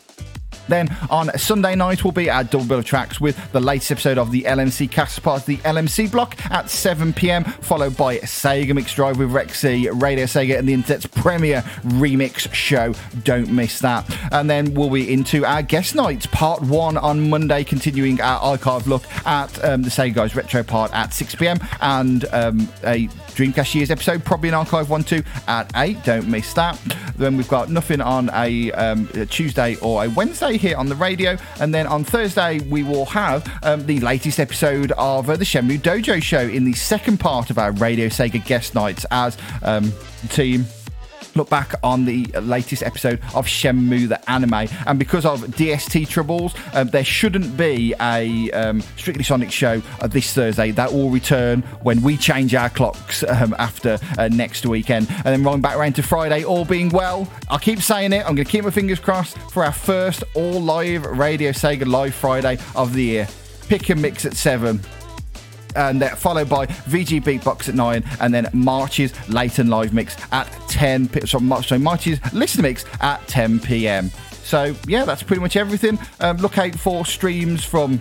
Then 0.68 0.88
on 1.10 1.36
Sunday 1.38 1.74
night, 1.74 2.04
we'll 2.04 2.12
be 2.12 2.30
at 2.30 2.50
Double 2.50 2.64
Bill 2.64 2.78
of 2.78 2.84
Tracks 2.84 3.20
with 3.20 3.52
the 3.52 3.60
latest 3.60 3.92
episode 3.92 4.18
of 4.18 4.30
the 4.30 4.42
LMC 4.42 4.90
cast 4.90 5.22
part 5.22 5.42
the 5.46 5.56
LMC 5.58 6.10
block 6.10 6.36
at 6.50 6.70
7 6.70 7.12
pm, 7.12 7.44
followed 7.44 7.96
by 7.96 8.18
Sega 8.18 8.74
Mix 8.74 8.94
Drive 8.94 9.18
with 9.18 9.30
Rexy, 9.30 9.88
Radio 10.00 10.24
Sega, 10.24 10.58
and 10.58 10.68
the 10.68 10.72
internet's 10.72 11.06
premier 11.06 11.62
remix 11.84 12.52
show. 12.52 12.94
Don't 13.24 13.50
miss 13.50 13.80
that. 13.80 14.08
And 14.32 14.48
then 14.48 14.74
we'll 14.74 14.90
be 14.90 15.12
into 15.12 15.44
our 15.44 15.62
guest 15.62 15.94
nights, 15.94 16.26
part 16.26 16.62
one 16.62 16.96
on 16.96 17.28
Monday, 17.28 17.64
continuing 17.64 18.20
our 18.20 18.40
archive 18.40 18.86
look 18.86 19.04
at 19.26 19.62
um, 19.64 19.82
the 19.82 19.90
Sega 19.90 20.14
Guys 20.14 20.36
Retro 20.36 20.62
part 20.62 20.92
at 20.92 21.12
6 21.12 21.34
pm, 21.36 21.58
and 21.80 22.24
um, 22.32 22.68
a 22.84 23.08
Dreamcast 23.34 23.74
Years 23.74 23.90
episode, 23.90 24.24
probably 24.24 24.48
an 24.48 24.54
archive 24.54 24.90
one 24.90 25.04
too, 25.04 25.22
at 25.46 25.70
8. 25.76 26.02
Don't 26.04 26.28
miss 26.28 26.52
that. 26.54 26.78
Then 27.16 27.36
we've 27.36 27.48
got 27.48 27.70
nothing 27.70 28.00
on 28.00 28.30
a, 28.34 28.72
um, 28.72 29.08
a 29.14 29.26
Tuesday 29.26 29.76
or 29.76 30.04
a 30.04 30.08
Wednesday 30.08 30.56
here 30.56 30.76
on 30.76 30.88
the 30.88 30.96
radio. 30.96 31.36
And 31.60 31.74
then 31.74 31.86
on 31.86 32.04
Thursday, 32.04 32.60
we 32.60 32.82
will 32.82 33.06
have 33.06 33.50
um, 33.62 33.86
the 33.86 34.00
latest 34.00 34.40
episode 34.40 34.92
of 34.92 35.28
uh, 35.28 35.36
the 35.36 35.44
Shenmue 35.44 35.78
Dojo 35.78 36.22
show 36.22 36.40
in 36.40 36.64
the 36.64 36.74
second 36.74 37.18
part 37.18 37.50
of 37.50 37.58
our 37.58 37.72
Radio 37.72 38.08
Sega 38.08 38.44
guest 38.44 38.74
nights 38.74 39.06
as 39.10 39.36
um, 39.62 39.92
team 40.28 40.64
look 41.34 41.48
back 41.48 41.74
on 41.82 42.04
the 42.04 42.26
latest 42.40 42.82
episode 42.82 43.20
of 43.34 43.46
Shenmue 43.46 44.08
the 44.08 44.30
anime. 44.30 44.68
And 44.86 44.98
because 44.98 45.24
of 45.24 45.40
DST 45.40 46.08
troubles, 46.08 46.54
um, 46.74 46.88
there 46.88 47.04
shouldn't 47.04 47.56
be 47.56 47.94
a 48.00 48.50
um, 48.52 48.80
Strictly 48.96 49.24
Sonic 49.24 49.50
show 49.50 49.82
uh, 50.00 50.06
this 50.06 50.32
Thursday. 50.32 50.70
That 50.70 50.92
will 50.92 51.10
return 51.10 51.62
when 51.82 52.02
we 52.02 52.16
change 52.16 52.54
our 52.54 52.70
clocks 52.70 53.22
um, 53.24 53.54
after 53.58 53.98
uh, 54.18 54.28
next 54.28 54.66
weekend. 54.66 55.08
And 55.10 55.24
then 55.24 55.44
rolling 55.44 55.62
back 55.62 55.76
around 55.76 55.94
to 55.96 56.02
Friday, 56.02 56.44
all 56.44 56.64
being 56.64 56.88
well. 56.90 57.30
I 57.50 57.58
keep 57.58 57.80
saying 57.80 58.12
it. 58.12 58.20
I'm 58.20 58.34
going 58.34 58.44
to 58.44 58.44
keep 58.44 58.64
my 58.64 58.70
fingers 58.70 59.00
crossed 59.00 59.38
for 59.50 59.64
our 59.64 59.72
first 59.72 60.24
all 60.34 60.60
live 60.60 61.04
Radio 61.04 61.50
Sega 61.50 61.86
Live 61.86 62.14
Friday 62.14 62.58
of 62.74 62.94
the 62.94 63.02
year. 63.02 63.28
Pick 63.68 63.88
and 63.90 64.02
mix 64.02 64.24
at 64.24 64.34
7 64.34 64.80
and 65.76 66.04
followed 66.18 66.48
by 66.48 66.66
VG 66.66 67.22
Beatbox 67.22 67.68
at 67.68 67.74
9, 67.74 68.04
and 68.20 68.34
then 68.34 68.48
March's 68.52 69.12
late 69.28 69.58
and 69.58 69.70
live 69.70 69.92
mix 69.92 70.16
at 70.32 70.46
10. 70.68 71.26
So, 71.26 71.38
so 71.62 71.78
March's 71.78 72.32
listener 72.32 72.62
mix 72.62 72.84
at 73.00 73.26
10 73.28 73.60
p.m. 73.60 74.10
So 74.42 74.74
yeah, 74.86 75.04
that's 75.04 75.22
pretty 75.22 75.40
much 75.40 75.56
everything. 75.56 75.98
Um, 76.20 76.36
look 76.38 76.58
out 76.58 76.74
for 76.74 77.06
streams 77.06 77.64
from 77.64 78.00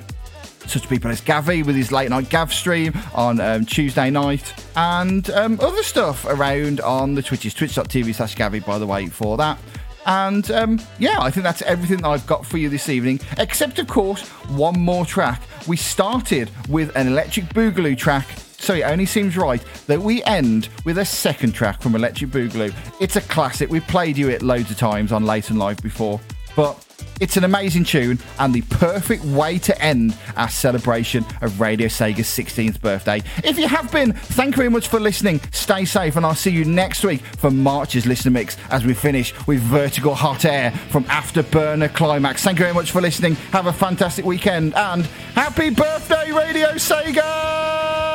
such 0.68 0.88
people 0.88 1.11
as 1.11 1.22
Gavi 1.22 1.65
with 1.65 1.76
his 1.76 1.91
late 1.91 2.10
night 2.10 2.30
Gav 2.30 2.53
stream 2.53 2.93
on 3.14 3.39
um, 3.39 3.65
Tuesday 3.65 4.10
night 4.10 4.53
and 4.76 5.30
um, 5.31 5.60
other 5.61 5.84
stuff 5.84 6.26
around 6.26 6.81
on 6.81 7.15
the 7.15 7.22
Twitches, 7.22 7.53
twitch.tv 7.53 8.14
slash 8.15 8.35
Gavi, 8.35 8.65
by 8.65 8.77
the 8.77 8.88
way, 8.88 9.07
for 9.07 9.38
that. 9.38 9.57
And 10.06 10.49
um, 10.52 10.82
yeah, 10.99 11.19
I 11.19 11.30
think 11.30 11.44
that's 11.44 11.61
everything 11.61 12.02
that 12.02 12.07
I've 12.07 12.26
got 12.28 12.45
for 12.45 12.57
you 12.57 12.69
this 12.69 12.90
evening, 12.90 13.19
except, 13.38 13.80
of 13.80 13.88
course, 13.88 14.28
one 14.49 14.80
more 14.80 15.06
track. 15.06 15.44
We 15.68 15.78
started 15.78 16.49
with 16.69 16.95
an 16.95 17.07
Electric 17.07 17.45
Boogaloo 17.45 17.98
track 17.98 18.28
so 18.61 18.76
it 18.76 18.84
only 18.84 19.07
seems 19.07 19.36
right 19.36 19.64
that 19.88 19.99
we 19.99 20.23
end 20.23 20.69
with 20.86 20.99
a 20.99 21.06
second 21.06 21.53
track 21.53 21.82
from 21.82 21.95
Electric 21.95 22.30
Boogaloo. 22.30 22.73
It's 22.99 23.15
a 23.15 23.22
classic. 23.22 23.72
We've 23.72 23.86
played 23.88 24.18
you 24.18 24.30
it 24.30 24.44
loads 24.44 24.69
of 24.69 24.78
times 24.78 25.11
on 25.11 25.26
Late 25.26 25.49
and 25.49 25.57
Live 25.57 25.82
before, 25.82 26.22
but 26.56 26.86
it's 27.19 27.38
an 27.38 27.44
amazing 27.44 27.84
tune 27.84 28.19
and 28.40 28.53
the 28.53 28.61
perfect 28.64 29.23
way 29.23 29.60
to 29.60 29.80
end 29.82 30.18
our 30.36 30.49
celebration 30.49 31.23
of 31.41 31.61
Radio 31.61 31.88
Sega's 31.88 32.28
16th 32.28 32.82
birthday. 32.82 33.22
If 33.44 33.60
you 33.60 33.68
have 33.68 33.91
been, 33.91 34.14
thank 34.14 34.56
you 34.56 34.57
very 34.57 34.69
much 34.69 34.88
for 34.88 34.99
listening. 34.99 35.40
Stay 35.52 35.86
safe, 35.86 36.15
and 36.15 36.26
I'll 36.26 36.34
see 36.36 36.52
you 36.52 36.65
next 36.65 37.03
week 37.03 37.22
for 37.22 37.52
March's 37.52 38.06
listener 38.06 38.32
mix 38.32 38.57
as 38.69 38.86
we 38.86 38.94
finish 38.94 39.34
with 39.48 39.61
Vertical 39.61 40.15
Hot 40.15 40.45
Air 40.45 40.72
from 40.90 41.06
After 41.10 41.44
Burner 41.44 41.90
Climax. 41.90 42.44
Thank 42.44 42.57
you 42.60 42.65
very 42.65 42.73
much 42.73 42.91
for 42.91 43.02
listening. 43.02 43.36
Have 43.52 43.68
a 43.68 43.73
fantastic 43.73 44.26
weekend 44.26 44.73
and 44.76 45.06
happy 45.36 45.69
birthday, 45.69 46.32
Radio 46.32 46.69
Sega! 46.72 48.11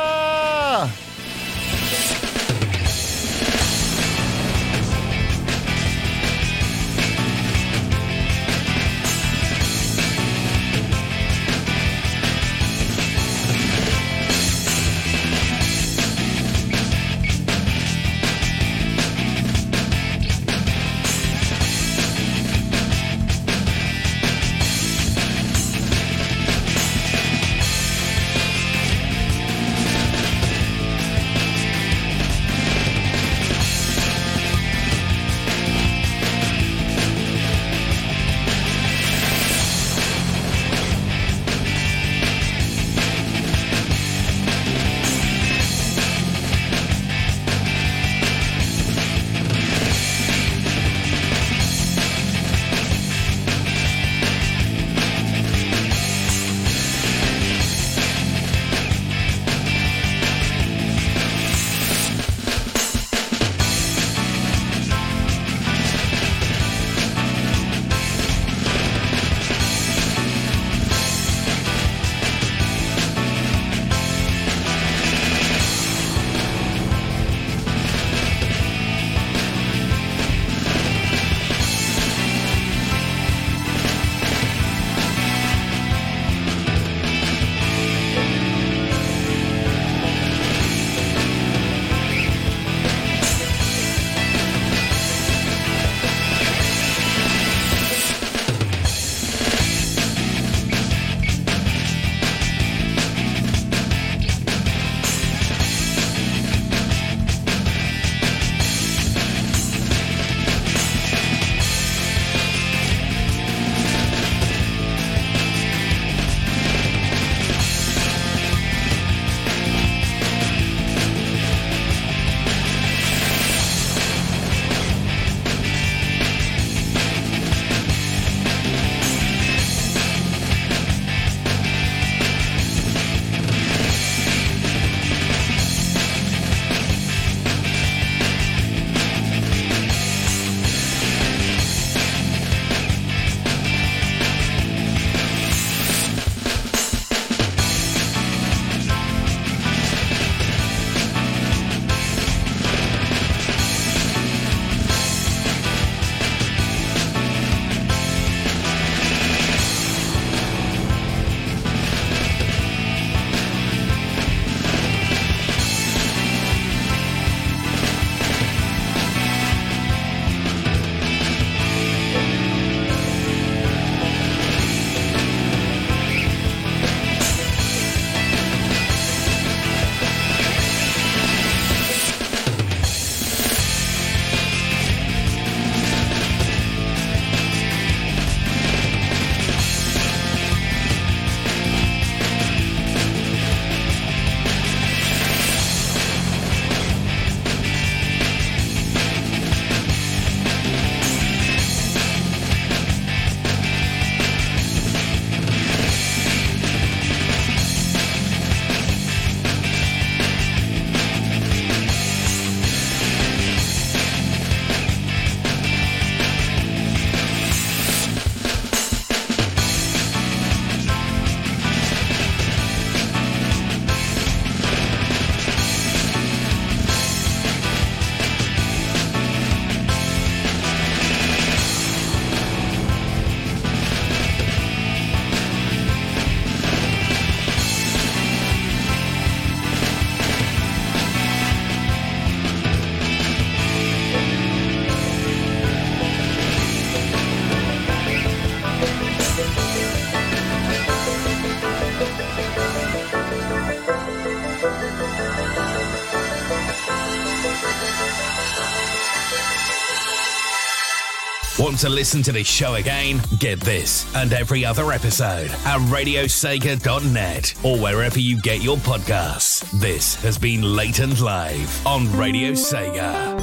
To 261.87 261.93
listen 261.93 262.21
to 262.23 262.33
this 262.33 262.47
show 262.47 262.73
again? 262.73 263.21
Get 263.39 263.61
this 263.61 264.13
and 264.13 264.33
every 264.33 264.65
other 264.65 264.91
episode 264.91 265.49
at 265.49 265.79
radiosega.net 265.87 267.53
or 267.63 267.77
wherever 267.77 268.19
you 268.19 268.41
get 268.41 268.61
your 268.61 268.75
podcasts. 268.75 269.61
This 269.79 270.21
has 270.21 270.37
been 270.37 270.75
Late 270.75 270.99
and 270.99 271.17
Live 271.21 271.87
on 271.87 272.11
Radio 272.17 272.51
Sega. 272.51 273.37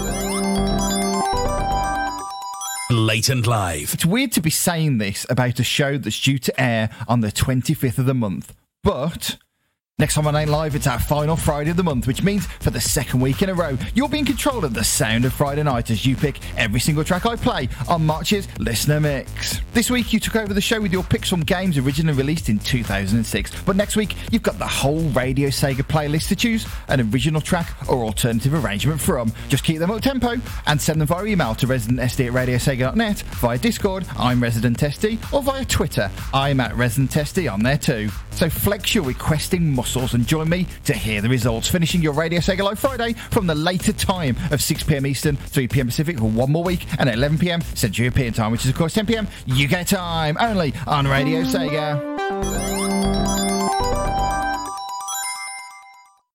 Late 2.91 3.31
and 3.31 3.47
Live. 3.47 3.95
It's 3.95 4.05
weird 4.05 4.33
to 4.33 4.43
be 4.43 4.51
saying 4.51 4.99
this 4.99 5.25
about 5.31 5.59
a 5.59 5.65
show 5.65 5.97
that's 5.97 6.21
due 6.21 6.39
to 6.41 6.61
air 6.61 6.91
on 7.09 7.21
the 7.21 7.33
25th 7.33 7.97
of 7.97 8.05
the 8.05 8.13
month, 8.13 8.55
but 8.83 9.39
Next 10.01 10.15
time 10.15 10.27
on 10.27 10.35
Ain't 10.35 10.51
Live, 10.51 10.75
it's 10.75 10.89
our 10.89 10.99
final 10.99 11.37
Friday 11.37 11.71
of 11.71 11.77
the 11.77 11.85
month, 11.85 12.09
which 12.09 12.21
means 12.21 12.47
for 12.59 12.71
the 12.71 12.81
second 12.81 13.21
week 13.21 13.43
in 13.43 13.49
a 13.49 13.55
row, 13.55 13.79
you'll 13.95 14.09
be 14.09 14.19
in 14.19 14.25
control 14.25 14.65
of 14.65 14.75
the 14.75 14.83
sound 14.83 15.25
of 15.25 15.33
Friday 15.33 15.63
night 15.63 15.89
as 15.89 16.05
you 16.05 16.17
pick 16.17 16.41
every 16.59 16.81
single 16.81 17.05
track 17.05 17.27
I 17.27 17.37
play 17.37 17.69
on 17.89 18.05
March's 18.05 18.49
Listener 18.59 18.99
Mix. 18.99 19.61
This 19.73 19.93
week, 19.93 20.13
you 20.13 20.19
took 20.19 20.35
over 20.35 20.53
the 20.53 20.61
show 20.61 20.81
with 20.81 20.93
your 20.93 21.05
picks 21.05 21.29
from 21.29 21.43
games 21.43 21.79
originally 21.79 22.19
released 22.19 22.49
in 22.49 22.59
2006, 22.59 23.63
but 23.63 23.77
next 23.77 23.95
week, 23.95 24.17
you've 24.33 24.43
got 24.43 24.59
the 24.59 24.67
whole 24.67 24.99
Radio 25.11 25.49
Sega 25.49 25.83
playlist 25.83 26.27
to 26.27 26.35
choose 26.35 26.67
an 26.89 27.01
original 27.13 27.41
track 27.41 27.73
or 27.89 28.03
alternative 28.03 28.53
arrangement 28.53 29.01
from. 29.01 29.33
Just 29.49 29.63
keep 29.63 29.79
them 29.79 29.93
up 29.93 30.03
tempo 30.03 30.35
and 30.67 30.83
send 30.83 31.01
them 31.01 31.07
via 31.07 31.25
email 31.25 31.55
to 31.55 31.69
residentsd 31.69 32.27
at 32.27 32.33
radiosega.net, 32.33 33.19
via 33.21 33.59
Discord, 33.59 34.05
I'm 34.17 34.43
Resident 34.43 34.77
SD, 34.77 35.33
or 35.33 35.41
via 35.41 35.65
Twitter, 35.65 36.11
I'm 36.33 36.59
at 36.59 36.75
Resident 36.75 37.13
SD 37.13 37.49
on 37.49 37.63
there 37.63 37.79
too. 37.79 38.11
So 38.33 38.51
flex 38.51 38.97
your 38.97 39.05
requesting 39.05 39.71
muscles 39.85 40.15
and 40.15 40.27
join 40.27 40.49
me 40.49 40.67
to 40.87 40.95
hear 40.95 41.21
the 41.21 41.29
results. 41.29 41.69
Finishing 41.69 42.01
your 42.01 42.15
Radio 42.15 42.41
Sega 42.41 42.63
Live 42.63 42.79
Friday 42.79 43.13
from 43.31 43.47
the 43.47 43.55
later 43.55 43.93
time 43.93 44.35
of 44.51 44.61
6pm 44.61 45.07
Eastern, 45.07 45.37
3pm 45.37 45.85
Pacific 45.85 46.19
for 46.19 46.25
one 46.25 46.51
more 46.51 46.65
week, 46.65 46.87
and 46.99 47.07
at 47.07 47.19
11pm 47.19 47.63
Central 47.77 48.05
European 48.05 48.33
time, 48.33 48.51
which 48.51 48.65
is 48.65 48.71
of 48.71 48.77
course 48.77 48.97
10pm 48.97 49.27
UK 49.47 49.87
time, 49.87 50.39
only 50.41 50.73
on 50.87 51.07
Radio 51.07 51.43
Sega. 51.43 52.15